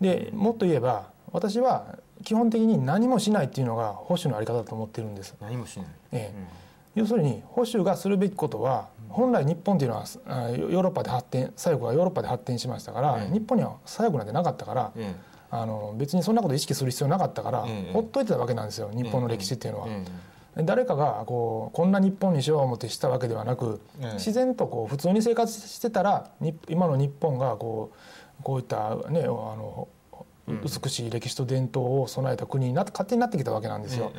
[0.00, 6.63] でもっと言えば私は基本的に何もしないっていうのが保守のあり方だと思ってるんです、何もしない、ええ
[6.94, 15.14] 要するに保守がするべきことは本来日本っていうのはあヨーロッパで発展左翼がヨーロッパで発展しましたから、ええ日本には左翼なんてなかったから、え
[15.50, 19.88] あの別にそんなこと意識する必要なかったから、ええほっといてたわけなんですよ日本の歴史っていうのは。
[20.56, 27.92] え誰かがこうこんな日本にしよう思ってしたわけではなく、ええ自然とこう普通に生活してたらに今の日本がこ
[28.40, 29.88] うこういったねあの
[30.48, 30.60] うん。
[30.62, 34.12] 美しい歴史と伝統を備えた国になって勝手になってきたわけなんですよ。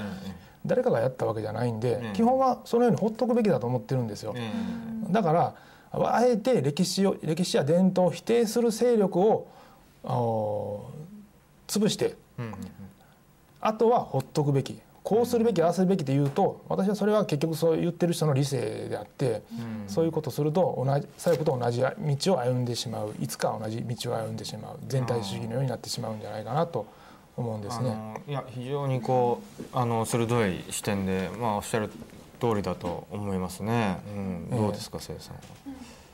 [0.66, 4.34] ええ誰かがやったわけじゃないんで、ええ基本はそのようにほっとくべきだと思ってるんですよ。
[4.36, 4.51] え
[5.09, 5.55] えだから
[5.91, 9.47] あえて歴史を歴史や伝統を否定する勢力を
[11.68, 12.53] 潰してうんうん
[13.61, 19.88] あとはほっとくべきこうするべきああするべきというと私はそれは結局そう言ってる人の理性であって、うん。
[19.88, 23.13] そういうことをすると同じ左翼と同じ道を歩んでしまう。
[23.20, 24.80] いつか同じ道を歩んでしまう。
[24.88, 26.88] 全体主義のようになってしまうんじゃないかなと
[27.38, 28.15] 思うんですね。
[28.27, 31.89] いや非常にこうあの鋭い視点でまあおっしゃる
[32.39, 33.97] 通りだと思いますね。
[34.15, 35.41] うん、ええどうですか、せいさんは？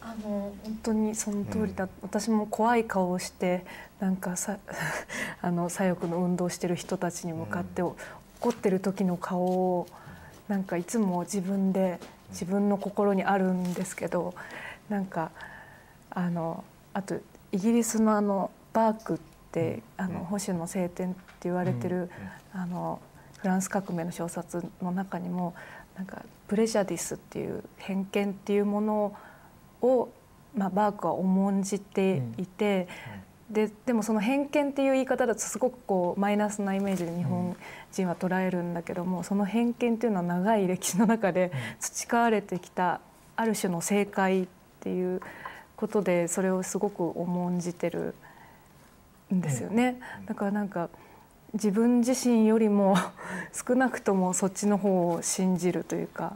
[0.01, 3.65] あの本当にその通りだ、私も怖い顔をして
[3.99, 4.57] なんかさ
[5.41, 7.95] あの左翼の運動してる人たちに向かって、怒
[8.49, 9.88] ってる時の顔を
[10.47, 11.99] なんかいつも自分で
[12.32, 14.34] 自分の心にあるんですけど
[14.89, 15.32] なんか
[16.09, 16.63] あの
[16.93, 17.15] あと
[17.51, 19.30] イギリスのあのバークって
[19.97, 22.10] あの保守の聖典って言われてる、
[22.54, 23.02] あの
[23.38, 25.54] フランス革命の小説の中にも
[25.95, 29.16] なんかプレジャディスっていう偏見っていうもの
[29.82, 30.10] を、
[30.56, 32.88] まあ、バークは重んじていて、
[33.49, 37.56] ででもその偏見っていう言い方だとすごくこうマイナスなイメージで日本
[37.91, 43.02] 人は捉えるんだけどもその偏見っていうのは長い歴史の中で培われてきた
[43.36, 44.47] ある種の正解っ
[44.80, 45.22] ていう
[45.76, 48.16] ことでそれをすごく重んじてる
[49.34, 49.99] んですよね。
[50.25, 50.89] だからなんか
[51.53, 52.95] 自分自身よりも
[53.53, 56.34] 少なくともそっちの方を信じるというか、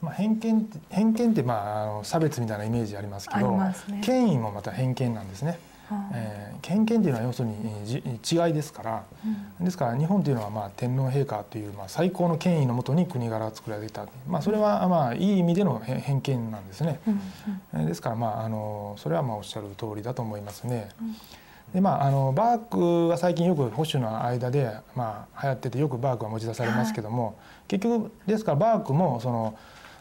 [0.00, 3.74] まあ、偏見って偏見ってまああの差別みたいなイメージありますけどね。
[4.02, 5.58] 権威もまた偏見なんですね。
[5.88, 9.02] はあえー偏見っていうのは要するにえーじ違いですから、
[9.58, 17.00] ですから日本というのはまあ天皇陛下というまあ最高の権威のもとに国柄を作られた、まあ、それはまあいい意味での偏偏見なんですね。
[17.06, 17.20] うん
[17.74, 20.90] えーですからまああのそれはまあおっしゃる通りだと思いますね。
[21.74, 27.36] でまあ、あのバークは最近よく保守の間で、まあ、流行っててよくバークは持ち出されますけども、
[27.68, 29.58] 結局ですからバークもその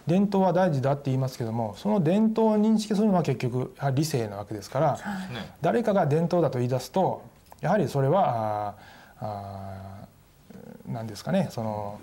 [0.08, 5.00] 伝統は大事だって言いますけどもその伝統を認識するのは結局やはり理性なわけですから、ね。
[5.62, 7.24] 誰かが伝統だと言い出すと
[7.60, 8.76] やはりそれは
[9.20, 12.00] あーあですかねその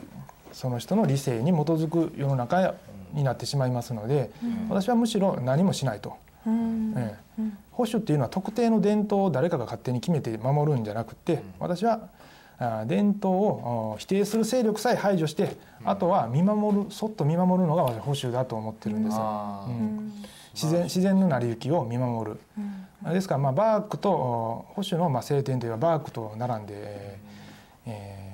[0.52, 2.74] その人の理性に基づく世の中
[3.14, 4.30] になってしまいますので、
[4.68, 6.16] 私はむしろ何もしないと。
[6.46, 6.94] うん。
[6.96, 7.42] ええ。
[7.72, 12.08] 保守っていうのは特定の伝統を誰かが勝手に決めて守るんじゃなくて、私は
[12.58, 19.20] あ伝統をお否定する勢力さえ排除してあとは見守るそっと見守るのが私保守だと思ってるんですう
[19.72, 20.12] ん。
[20.54, 22.38] 自然自然の成り行きを見守る。
[23.12, 28.24] ですからまあバークとお保守のまあ聖典というのはバークと並んで、えーえー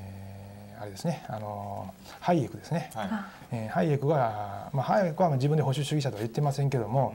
[0.81, 2.91] あれですねあのハイエクですね。
[2.95, 3.09] はい。
[3.53, 7.15] えーハイエクが、まあ、ハイエクはまあ自分で保守主義者とは言ってませんけども、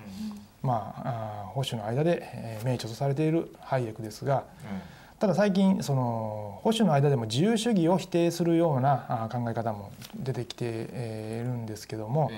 [0.66, 4.44] まあ、保守の間でえー名著とされているハイエクですが
[5.20, 12.32] ただ最近その保守の間でも自由主義を否定するような考え方も出てきてえーいるんですけども、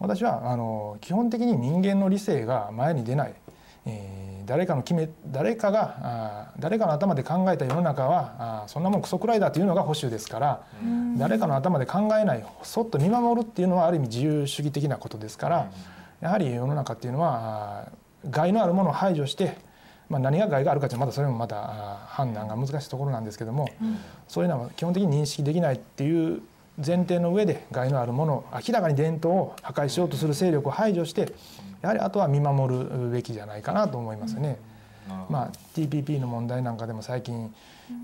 [0.00, 3.34] 私はあの基本的に人間の理性が前に出ない、
[3.86, 10.66] えー誰かの決め誰かがあー誰かの頭で考えた世の中はあーそんなもんクソくらいだというのが保守ですから、
[11.16, 15.70] 誰かの頭で考えないそっと見守るっていうのはある意味自由主義的なことですから、
[16.24, 17.92] やはり世の中っていうのは
[18.30, 19.58] 害のあるものを排除して、
[20.08, 23.68] まあ、何が害があるかっていうのはまだそれもまた判断が難しいところなんですけども、
[24.26, 26.40] そういうのは基本的に認識できないっていう
[26.78, 31.30] 前提の上で害のあるものを明らかに伝統を破壊しようとする勢力を排除して
[31.82, 34.58] やはりあとは見守るべきじゃないかなと思いますね。
[35.28, 37.54] まあ、TPP の問題なんかでも最近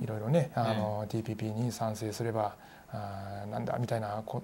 [0.02, 2.54] いろいろねあの TPP に賛成すれば
[2.92, 4.42] あーなんだみたいなこ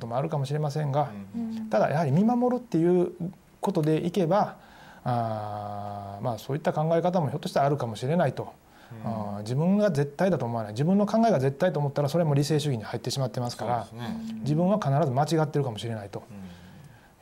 [0.00, 1.68] ともあるかもしれませんがうん。
[1.70, 3.12] ただやはり見守るっていう
[3.60, 4.56] ことでいけば
[5.04, 8.52] あーまあそういった考え方もひょっとしたらあるかもしれないと。
[9.04, 10.72] あー自分が絶対だと思わない。
[10.72, 14.16] 自分の考えが絶対と思ったらそれも理性主義に入ってしまってますからね。
[14.42, 16.22] 自分は必ず間違ってるかもしれないと。
[16.30, 16.36] うん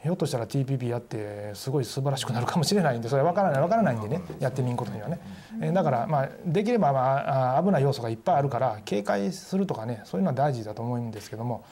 [0.03, 5.20] ひょっとしたら TPP やってすごい素晴らしくなるかもしれないんでそれは分からない分からないんでねやってみんことにはね。
[5.61, 11.65] えーだからまあできればまああ危ない要素がいっぱいあるから警戒するとかねそういうのは大事だと思うんですけども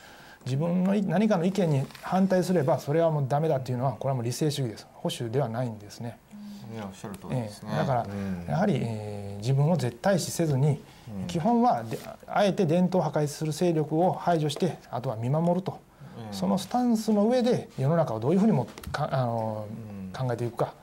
[0.44, 4.86] 自分のい何かの意見に反対すればそれはもうダメだっていうのはこれはもう理性主義です。
[4.94, 6.18] 保守ではないんですね。
[6.72, 7.70] いやおっしゃる通りえですね。
[7.74, 8.46] えだからうん。
[8.48, 10.82] やはり、えー自分を絶対視せずに、
[11.26, 15.78] 基本はであえて伝統を破壊する勢力を排除してあとは見守ると、うん
[16.32, 20.12] そのスタンスの上で世の中をどういうふうにもかあの、うん。
[20.12, 20.74] 考えていくか。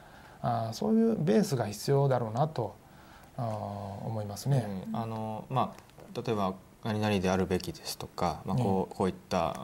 [0.42, 2.76] あーそういうベースが必要だろうなと
[3.38, 4.68] 思いますね。
[4.90, 4.96] うん。
[4.96, 6.54] あのまあ例えば
[6.88, 9.56] 何々であるべきですとか、まあ、こうこういった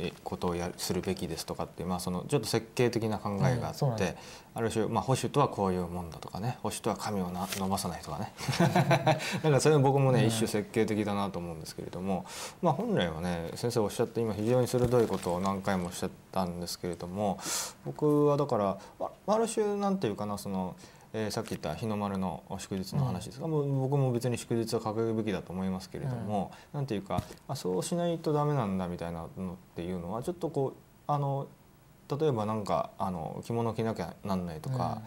[0.00, 4.14] えーことをやるするべきですとかって、まあ、そのちょっと設計的な考えがあって、うん
[4.54, 8.34] ある種、まあ、保守とはこういうもんだとかね保守とは神をな伸ばさないとかね。
[8.60, 12.26] だからそれは僕もね、一種設計的だなと思うんですけれども、
[12.60, 17.38] まあ、本来はね先生おっしゃって今非常に鋭いことを何回もおっしゃったんですけれども
[17.86, 20.76] 僕はだからあある種なんていうかなその。
[21.14, 31.48] えーさっき言った日の丸の祝日の話ですが、もう僕も別に祝日は掲げるべきだと思いますけれども、なんていうかあそうしないとダメなんだみたいなのっていうのはちょっとこうあの
[32.20, 35.02] 例えばなんかあの着物着なきゃなんないとか、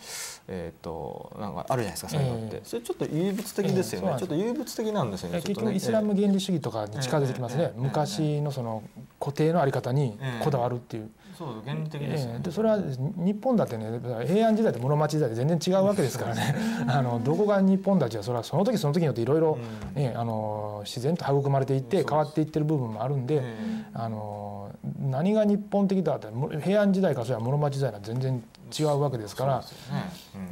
[0.47, 2.61] えっ、となんかあるじゃないですかそういうのって、ええ。
[2.63, 4.19] それちょっと唯物的ですよね、ええそうなんです。
[4.19, 7.73] ちょっと唯物的なんですよね結局イスラム原理主義とかに近づいてきますね。
[7.75, 8.83] 昔のその
[9.19, 11.09] 固定のあり方にこだわるっていう。
[11.37, 12.21] そう原理的です。
[12.23, 12.43] よね、ええ。
[12.43, 16.55] でそれは日本だってね平安時代と室町時代で全然違うわけですからね。
[16.87, 19.57] あのどこが日本たちはそれはその時その時によっていろいろ
[19.95, 20.01] うん。
[20.01, 23.55] ねあの自然と育まれていって変わっていってる部分もあるんでえ
[23.93, 28.43] あの何が日本的だってむ平安時代からそれは室町時代は全然
[28.77, 29.65] 違うわけですからね。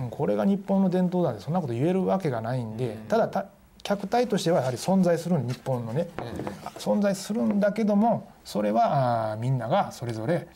[0.02, 0.10] うん。
[0.10, 3.46] これが日本の伝統だってそんなこと言えるわけがないんでただた
[3.84, 6.30] 客体としてはやはり存在する日本のねうんえ。
[6.78, 10.48] 存在するんだけどもそれはみんながそれぞれ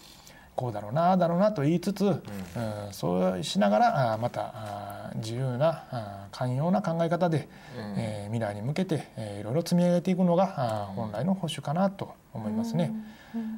[0.58, 2.22] こうだろうなだろうなと言いつつ、うん
[2.92, 7.48] そうしながらまた自由な寛容な考え方で、
[7.78, 12.92] ええー未来に向けて、えーいろいろ積み上げていくのが本来の保守かなと思いますね。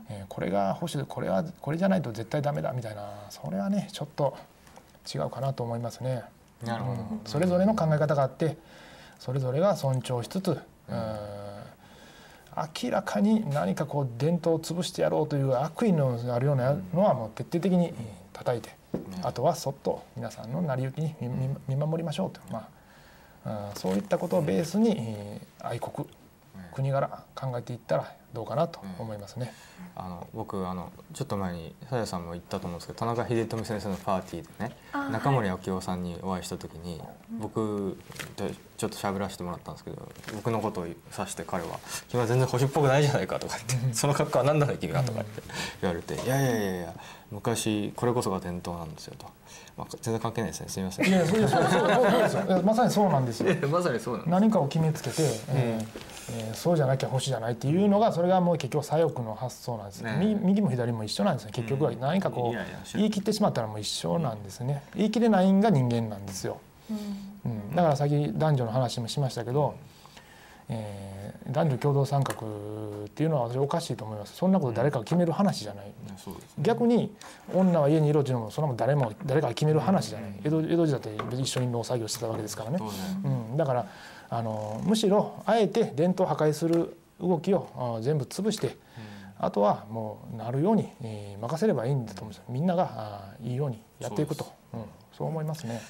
[0.10, 4.36] えーこれが保守でこれはこれじゃないと絶対ダメだみたいなそれはねちょっと
[5.12, 6.24] 違うかなと思いますね。
[6.66, 7.22] なるほど、うん。
[7.24, 8.58] それぞれの考え方があって
[9.20, 10.60] それぞれが尊重しつつ、うん
[12.84, 17.94] 明らかに何かこう伝統を潰してやろうという悪意のあるようなのはもう徹底的に
[18.34, 18.70] 叩いて、
[19.24, 21.14] あとはそっと皆さんの成り行きに
[21.68, 22.68] 見守りましょうと、ま
[23.46, 26.08] あ、うんそういったことをベースにえー愛国
[26.74, 29.54] 国柄考えていったらどうかなと思いますね。
[29.96, 37.02] あの僕あのちょっと前にさやさんも言ったと思うんですけど田中秀富先生のパーティーでねあ中森明夫さんにお会いした時に、
[37.40, 37.98] 僕
[38.36, 38.48] と
[38.78, 41.80] ちょっと喋らせてもらったんですけど僕のことを指して彼は
[42.10, 45.42] 「君は全然保守っぽくないじゃないか」とか言って「その格好は何なの君は」とか言って
[45.82, 46.94] 言われて「いやいやいやいや
[47.32, 49.26] 昔これこそが伝統なんですよ」と、
[49.76, 50.70] まあ、全然関係ないですね。
[50.70, 51.08] すみません。
[51.08, 51.56] いやそうです
[52.64, 53.56] まさにそうなんですよ。
[53.68, 54.30] まさにそうなんです。
[54.30, 55.16] 何かを決めつけて、
[55.50, 60.18] えーえーそうじゃなきゃ保守じゃないっていうのがそれがもう結局左翼の発想なんです、ね。
[60.20, 61.52] み右も左も一緒なんですね。
[61.54, 64.84] 結局はうん何かこう言い切ってしまったらもう一緒なんですね。
[64.96, 66.60] 言い切れないんが人間なんですよ、
[67.46, 69.76] うん、だから先男女の話もしましたけど
[70.70, 71.10] えー
[71.52, 74.36] 男女共同参画っていうのは私おかしいと思います。
[74.36, 76.50] そんなこと誰かが決める話じゃない、そうですね。
[76.60, 77.12] 逆に
[77.56, 80.34] 女は家にいろっていうのもそれも誰も誰かが決める話じゃない。
[80.44, 82.78] 江戸江戸時代だって一緒に農作業してたわけですからね。
[82.78, 82.94] そう、ね。
[83.52, 83.88] うん、だから
[84.30, 88.78] あのむしろあえて伝統を破壊する動きをあ全部潰して
[89.40, 92.38] あとはもうなるように、えー任せればいいんだと思うんです。
[92.40, 94.44] よみんながあいいようにやっていくと。
[94.44, 95.82] そううん、そう思いますね。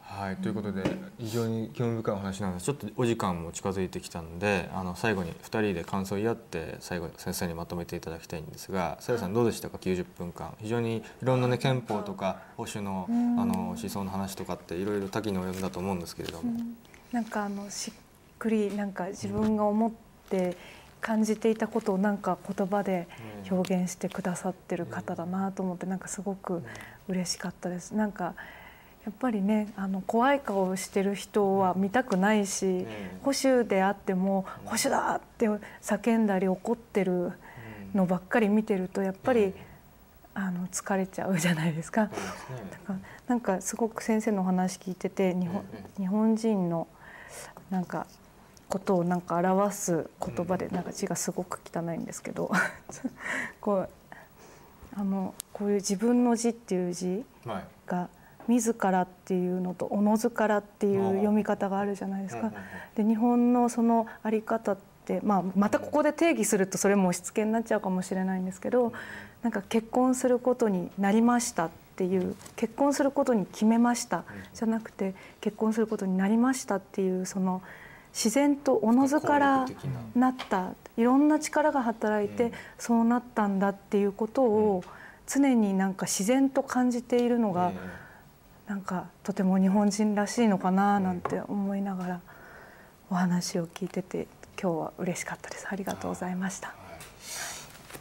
[0.00, 0.84] はい、ということで
[1.18, 2.66] 非常に興味深いお話なんです。
[2.66, 10.54] ちょっとお時間も近づいてきたのであの最後に2人で感想を言い合って最後先生にまとめていただきたいんですがさやさんどうでしたか？90分間。
[10.60, 13.12] 非常にいろんなね憲法とか保守のあ
[13.44, 16.52] の思想の話とかっていろいろ多岐に及んだと思うんですけれども、
[17.12, 17.94] なんかあのしっ
[18.38, 19.92] くりなんか自分が思っ
[20.30, 20.56] て
[21.00, 23.06] 感じていたことをなんか言葉で
[23.50, 26.62] 表現してくださってる方だなと思ってなんかすごく
[27.08, 27.92] 嬉しかったです。
[27.92, 28.34] なんか
[29.04, 32.86] やっぱりねあの怖い顔をしてる人は見たくないし
[33.22, 35.48] 保守であっても保守だって
[35.82, 37.32] 叫んだり怒ってる
[37.94, 39.54] のばっかり見てるとやっぱり
[40.34, 42.02] あの疲れちゃうじゃないですか。
[42.02, 42.14] だか
[42.88, 45.64] らなんかすごく先生のお話聞いてて日本
[45.98, 46.86] 日本人の
[47.72, 48.06] なんか
[48.68, 52.50] ことをなんか表す言葉でなんか字がすごく汚いんですけど
[53.60, 53.88] こう
[54.94, 57.64] あのこういう自分の字っていう字はい。
[57.86, 58.08] が
[58.48, 62.52] 自らっていうのとおのずからっていう読み方があるじゃないですか。
[62.96, 68.92] で日本のそのあり方って、まあ、またここで定義するとそれも押し付けになっちゃうかもしれないんですけど
[69.42, 74.24] なんか結婚することになりましたっていう結婚することに決めました。
[74.54, 77.62] じゃなくて結婚することになりましたっていうその
[78.12, 79.66] 自然とおのずから
[80.14, 80.30] な。
[80.30, 80.72] った。
[80.96, 84.84] いろんな力が働いてそうなったんだっていうことを
[85.26, 87.72] 常になんか自然と感じているのが
[88.66, 92.20] なんかとても日本人らしいのかななんて思いながら
[93.10, 94.26] お話を聞いてて
[94.60, 95.66] 今日は嬉しかったです。
[95.70, 96.81] ありがとうございました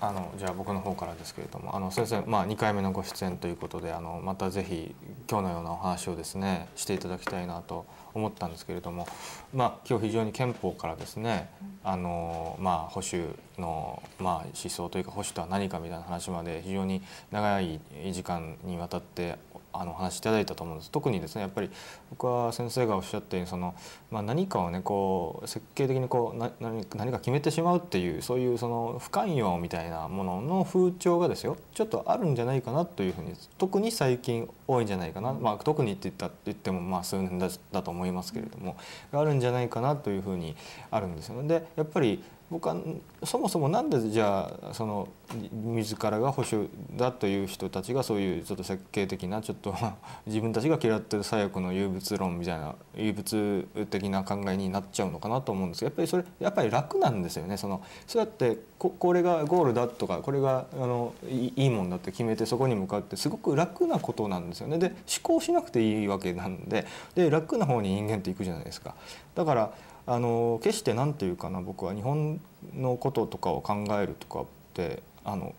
[0.03, 4.95] あのじゃあ僕の方からですけれどもあの先生、まあ、2回目のご出演ということであのまたぜひ
[5.30, 9.07] 今日のようなお話をですねしていただきたいなと思ったんですけれども、
[9.53, 11.52] まあ、今日非常に憲法からですね
[11.84, 13.26] あの、まあ、保守
[13.60, 17.80] の、まあ、思想というか保守とは何かみたいな話まで非常に長い
[18.11, 19.38] 時間にわたって
[19.73, 20.91] あのお話しいただいたと思うんです。
[20.91, 21.69] 特にですねやっぱり
[22.10, 23.73] 僕は先生がおっしゃったようにその、
[24.10, 38.77] まあ、何かをねこう設計的にこうな何何か決めてしまうっていうそういうその不寛容みたいなものの風潮がですよちょっとあるんじゃないかなというふうに特に最近多いんじゃないかな、まあ、特にって言ったって言ってもまあ数年だだと思いますけれども
[39.11, 40.56] があるんじゃないかなというふうに
[40.89, 41.48] あるんですよね。
[41.48, 42.76] でやっぱり僕は
[43.23, 45.07] そもそもなんでじゃあその
[45.53, 49.73] 自らが保守だという人たちがそういうちょっと設計的なちょっと
[50.28, 68.94] 自分たちが嫌ってる左翼の有物論みたいな有物的な考えになっちゃうのかなと思うんですけどやっぱりそれやっぱり楽なんですよねそのそうやってここれがゴールだとかこれがあのいいいいもんだって決めてそこに向かってすごく楽なことなんですよねで思考しなくていいわけなんでで楽な方に人間っていくじゃないですか。
[69.36, 69.72] だから
[70.06, 72.40] あの決して何て言うかな僕は日本
[72.73, 75.53] のこととかを考えるとかってあの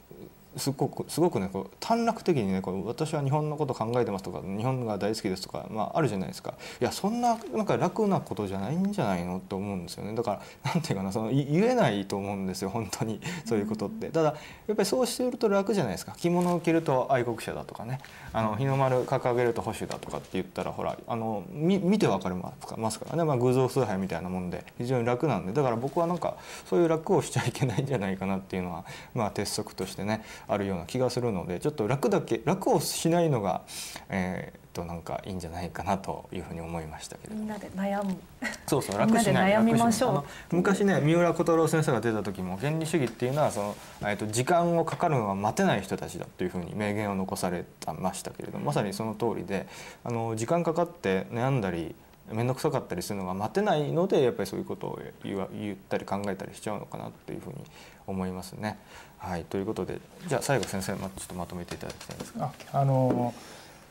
[0.56, 6.54] すごくすごくねこう短絡的にねこう私は日本のこと考えてますとか日本が大好きですとか、まあ、あるじゃないですか。
[6.80, 10.14] いやそんななんか楽なことじゃないんじゃないのって思うんですよね。
[10.14, 13.20] だからなんていうかなそのい言えないと思うんですよ本当に。
[13.46, 14.10] そういうことって。
[14.10, 14.34] ただ
[14.66, 16.12] やっぱりそうしてると楽じゃないですか。
[16.18, 18.00] 着物を着ると愛国者だとかね
[18.32, 25.52] あの日の丸掲げると保守だとかって言ったらほらあの見て分かりますからね、まあ、偶像崇拝みたいなもんで非常に楽なんで。
[25.52, 26.36] だから僕はなんか
[26.66, 28.84] そういう楽をしちゃいけないんじゃないかなっていうのは
[29.14, 33.62] まあ鉄則としてねあるような気がするのでちょっと楽だけ楽をしないのが
[34.08, 38.16] えーとなんかいいんじゃないかなというふうに思いましたけれどみんなで悩む
[38.66, 40.24] そうそう 楽しない悩みましょう楽ないあの
[40.58, 43.76] 昔ね三浦小太郎先生が出た時も原理主義っていうのはその、
[44.06, 49.66] えっと時間をかかるのは待てない人たちだというふうに名言を残されてましたけれどもまさにその通りで
[50.04, 51.94] あの時間かかって悩んだり
[52.30, 57.56] 面倒くさかったりするのが待てないのでやっぱりそういうことを言ったり考えたりしちゃうのかなっていうふうに
[58.06, 58.78] 思いますね。
[59.18, 62.52] はい、ということでじゃあ最後先生まちょっとまとめていただきたいんですが。
[62.72, 63.34] ああの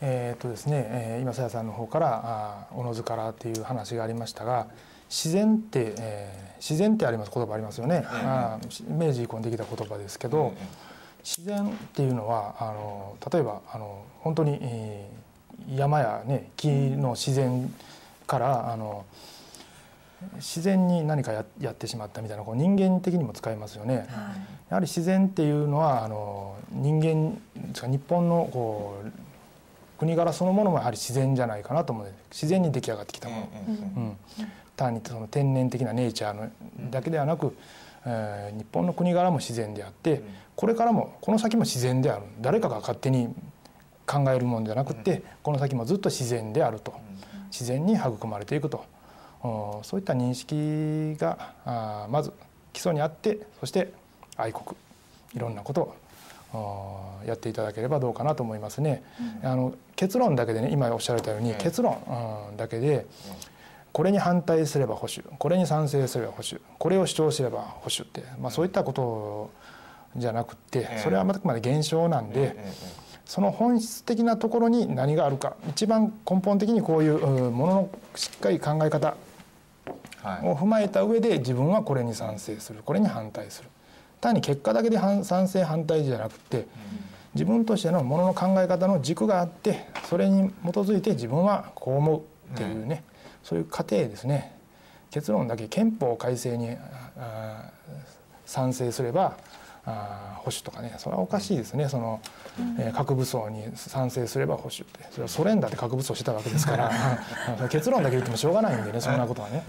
[0.02, 4.68] えーっとですね、えー今さやさんの方からあおのずからっていう話がありましたが
[5.10, 10.54] 自然って、えー自然ってあります言葉ありますよね、あ明治以降にできた言葉ですけど、
[11.24, 15.22] 自然っていうのはあの例えばあの本当に、えー
[15.76, 17.74] 山や、ね、木の自然
[18.28, 19.06] からあの
[20.36, 24.08] 自然に何かややってしまったみたいなこう人間的にも使えますよね。
[24.70, 29.08] やはり自然っていうのはあの人間日本のこう
[30.02, 32.12] 国柄そのものもやはり自然じゃないかなと思う。
[32.32, 33.48] 自然に出来上がってきたもの。
[33.98, 34.18] うん
[34.76, 36.50] 単にその天然的なネイチャーの
[36.90, 37.56] だけではなく、
[38.04, 40.24] えー日本の国柄も自然であって、
[40.56, 42.24] これからもこの先も自然である。
[42.42, 43.28] 誰かが勝手に
[44.08, 46.96] 考えるもんじゃなくて、この先もずっと自然であると、
[47.52, 48.84] 自然に育まれていくと。
[49.44, 52.34] おそういった認識がまず
[52.74, 53.94] 基礎にあってそして
[54.36, 54.76] 愛国。
[55.36, 56.01] いろんなことをお
[57.26, 59.04] やっていただければどうかなと思いますね。
[59.44, 61.98] あの結論だけでね今おっしゃられたように、うん結論、
[62.50, 63.06] うんだけで
[63.92, 69.52] これに反対すれば保守これに賛成すれば保守これを主張すれば保守って、まあ、そういったこと
[70.16, 71.00] じゃなくって、ええ。
[71.00, 79.16] それはあくまで現象なんで、ええその本質的なところに何があるか一番根本的にこういううんもののしっかり考え方
[80.22, 80.48] はい。
[80.50, 83.70] を踏まえた上で自分はこれに賛成するこれに反対する
[84.22, 86.68] 単に結果だけで賛成反対じゃなくて
[87.34, 92.22] 自分としてのものの考え方の軸があってそれに基づいて自分はこう思う
[92.54, 93.04] っていうね、
[93.44, 94.56] そういう過程ですね。
[95.10, 96.78] 結論だけ憲法改正に
[98.46, 99.38] 賛成すれば
[99.86, 101.90] あ保守とかねそれはおかしいですね。
[101.90, 102.22] その、
[102.78, 105.08] えー核武装に賛成すれば保守って。
[105.12, 106.92] それはソ連だって核武装してたわけですから。
[107.62, 107.70] うん。
[107.70, 109.64] 結論だけ言ってもしょうがないんでねそんなことはね。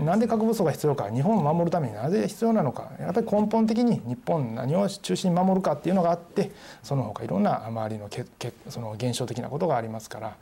[0.00, 2.90] なんで核武装が必要か日本を守るためになぜ必要なのか。
[3.00, 6.52] やっぱり根本的に日本何を中心に守るかっていうのがあって
[6.82, 10.36] その他いろんな周りのけけその現象的なことがありますから、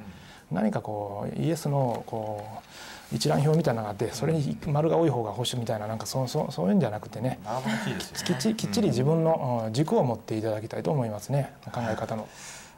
[0.50, 2.58] 何かこうイエスのこう
[3.12, 7.38] 一覧表みたいなのがあってそれに丸が多い方が保守みたいななんかそうそうそういうんじゃなくてね
[8.24, 9.72] きっちきっちり自分のうん。
[9.72, 12.28] 軸を持っていただきたいと思いますね考え方の。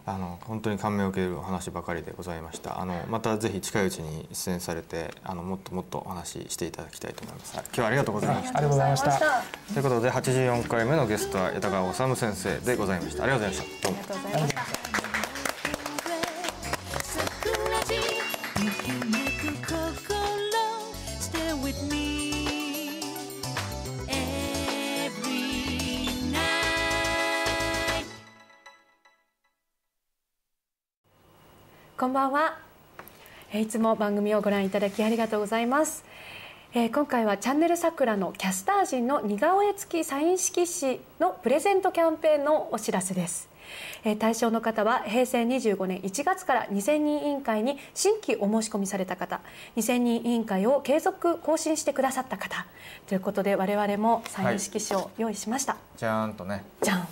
[0.06, 2.80] あの本当に感銘を受けるお話ばかりでございました。
[2.80, 7.54] あのまたぜひ近いうちに出演されてあのもっともっとお話ししていただきたいと思います。
[7.54, 8.50] はい今日はありがとうございました。
[8.50, 9.18] ありがとうございました。
[9.18, 13.24] ということで84回目のゲストは枝川治先生でございました。
[13.24, 13.88] ありがとうございました。
[13.88, 13.98] どうも。
[13.98, 14.54] ありがとうございまし
[15.02, 15.07] た。
[32.08, 32.56] んばんは。
[33.52, 36.04] えーいつも番組をご覧いただきありがとうございます。
[36.74, 43.48] えー今回はチャンネル桜のキャスター陣の似顔絵付きサイン色紙のプレゼントキャンペーンのお知らせです。
[44.04, 49.40] えー対象の方は平成25年1月から2000人委員会に新規お申し込みされた方
[49.76, 52.66] 2000人委員会を継続更新してくださった方
[53.06, 57.08] ということで我々もサイン色紙を用意しました、じゃーんとねじゃん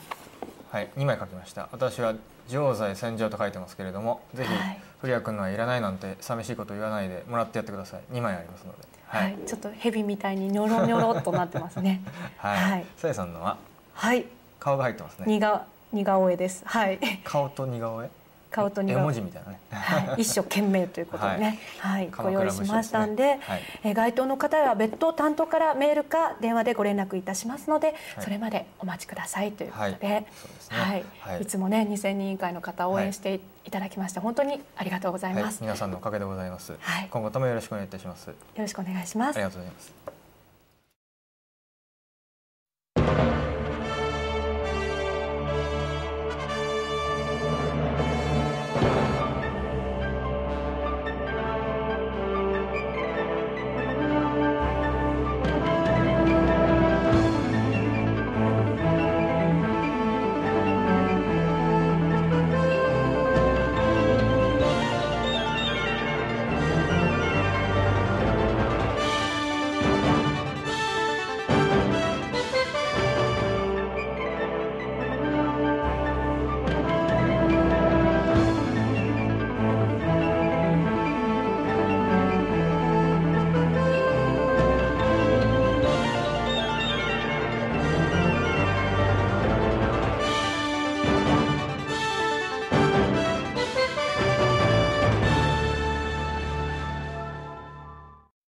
[0.71, 1.69] はい2枚書きました。
[1.73, 2.15] 私は
[2.49, 4.81] 常在戦場と書いてますけれどもぜひはい。
[5.01, 8.01] 古谷君のはいらないなんて寂しいこと言わないでもらってやってください。
[8.13, 8.79] 2枚ありますので。
[9.07, 12.03] はい、ちょっと蛇みたいにニョロニョロっとなってますね。
[12.39, 12.87] はい、はい。
[12.97, 13.57] さやさんのは？
[13.95, 14.25] はい。
[14.59, 15.27] 顔が入ってますね。
[15.29, 15.61] 似顔
[15.93, 16.63] 似顔絵です。
[16.67, 16.99] はい。
[17.25, 18.11] 顔と似顔絵？
[18.57, 23.41] 顔と似顔絵文字みたいなね、はい、一生懸命ということでね、 はい、はい、ご用意しましたんで、ね
[23.85, 30.25] え該当の方は別途担当からメールか電話でご連絡いたしますので、それまでお待ちくださいということで、
[30.71, 31.05] はい、ね、
[31.41, 31.47] い。
[31.47, 37.09] つもね2000人委員会の方応援していただきまして本当にありがとうございます、皆さんのおかげでございます、はい。
[37.11, 38.29] 今後ともよろしくお願いいたします。
[38.29, 39.37] よろしくお願いします。
[39.37, 40.17] ありがとうございます。